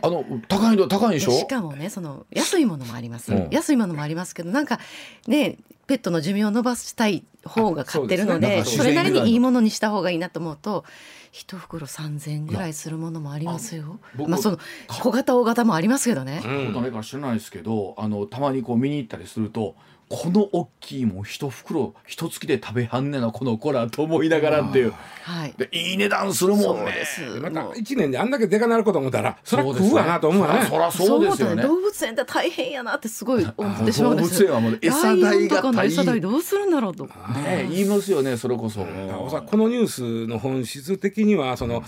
[0.02, 1.32] あの高いの高いでしょ？
[1.32, 3.48] でしかもねその安いものもあります、うん。
[3.52, 4.80] 安いものもありますけどなんか
[5.28, 8.66] ねペットの寿命を伸ばしたい方が買ってるのでね。
[8.66, 10.84] それなりにいいものにした方がいいなと思うと
[11.32, 14.00] 一袋3,000円ぐらいするものもありますよ。
[14.16, 16.42] 僕まあその小型大型もありますけどね。
[16.44, 16.68] うん。
[16.68, 19.76] ことないから知らないですけどあのたまにこう見に行ったりすると
[20.08, 24.94] この大きいもん一袋一月で食べはんねなこの子らと思いながらっていう。
[25.24, 25.54] はい。
[25.58, 26.92] でいい値段するもそんね。
[26.92, 27.22] うです。
[27.40, 27.74] またもう。
[27.74, 30.66] 1年であんだけでかなること思ったらそりゃそうです食うわなと思うわね。
[30.66, 31.54] そらそうですよね。
[31.54, 37.06] 思ったら動物園って大変やなってすごい思ってしまうん動です物園はもう餌代が大餌代変どうするんだろうと。
[37.06, 41.84] ね言いますよねそれこそ、このニュースの本質的にはその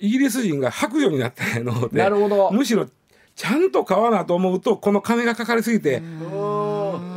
[0.00, 2.50] イギリス人が白状になったのでなるほど。
[2.50, 2.88] むしろ
[3.34, 6.32] ちゃんと買わなと思うとこの金がかかりすぎてうん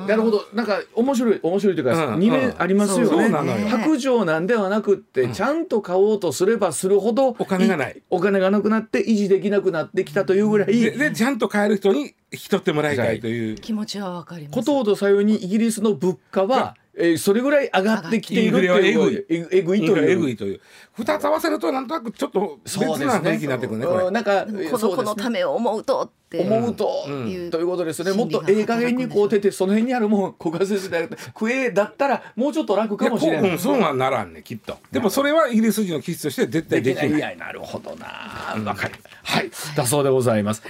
[0.08, 0.46] なるほど。
[0.54, 2.20] なんか面白い面白いというか、うん。
[2.20, 3.08] 二面ありますよね。
[3.08, 3.68] そうなのよ。
[3.68, 8.02] 白状なんではなくって、ちゃんと買おうとすればするほどお金がない。
[8.10, 13.56] お金がなくなって維持できなくなってきたというぐらい、ででちゃんと買える人に引き取ってもらいたいという。
[13.56, 14.54] 気持ちはわかります。
[14.56, 20.10] ことほどさようにイギリスの物価は、えーそれぐらい上がってきているっていうインフレはえぐいという。
[20.10, 20.62] えぐいという。
[20.98, 23.06] 2つ合わせるとなんとなくちょっと別そうですね。
[23.08, 24.04] な雰囲気になってくるねこれ。
[24.06, 27.50] うんなんかこの子のためを思うとって思うと、ん。
[27.52, 33.50] ということですね、うんもっとええ加減にこう出てその辺にあるもん小川先生だって食えだったらもうちょっと楽かもしれない。
[33.50, 34.78] ううんそうはならんねきっと。
[34.92, 37.10] でもそれはイギリス人の気質として絶対できない。
[37.10, 38.56] できないなるほどな。
[38.64, 39.52] わかるはい。
[39.76, 40.64] だそうでございます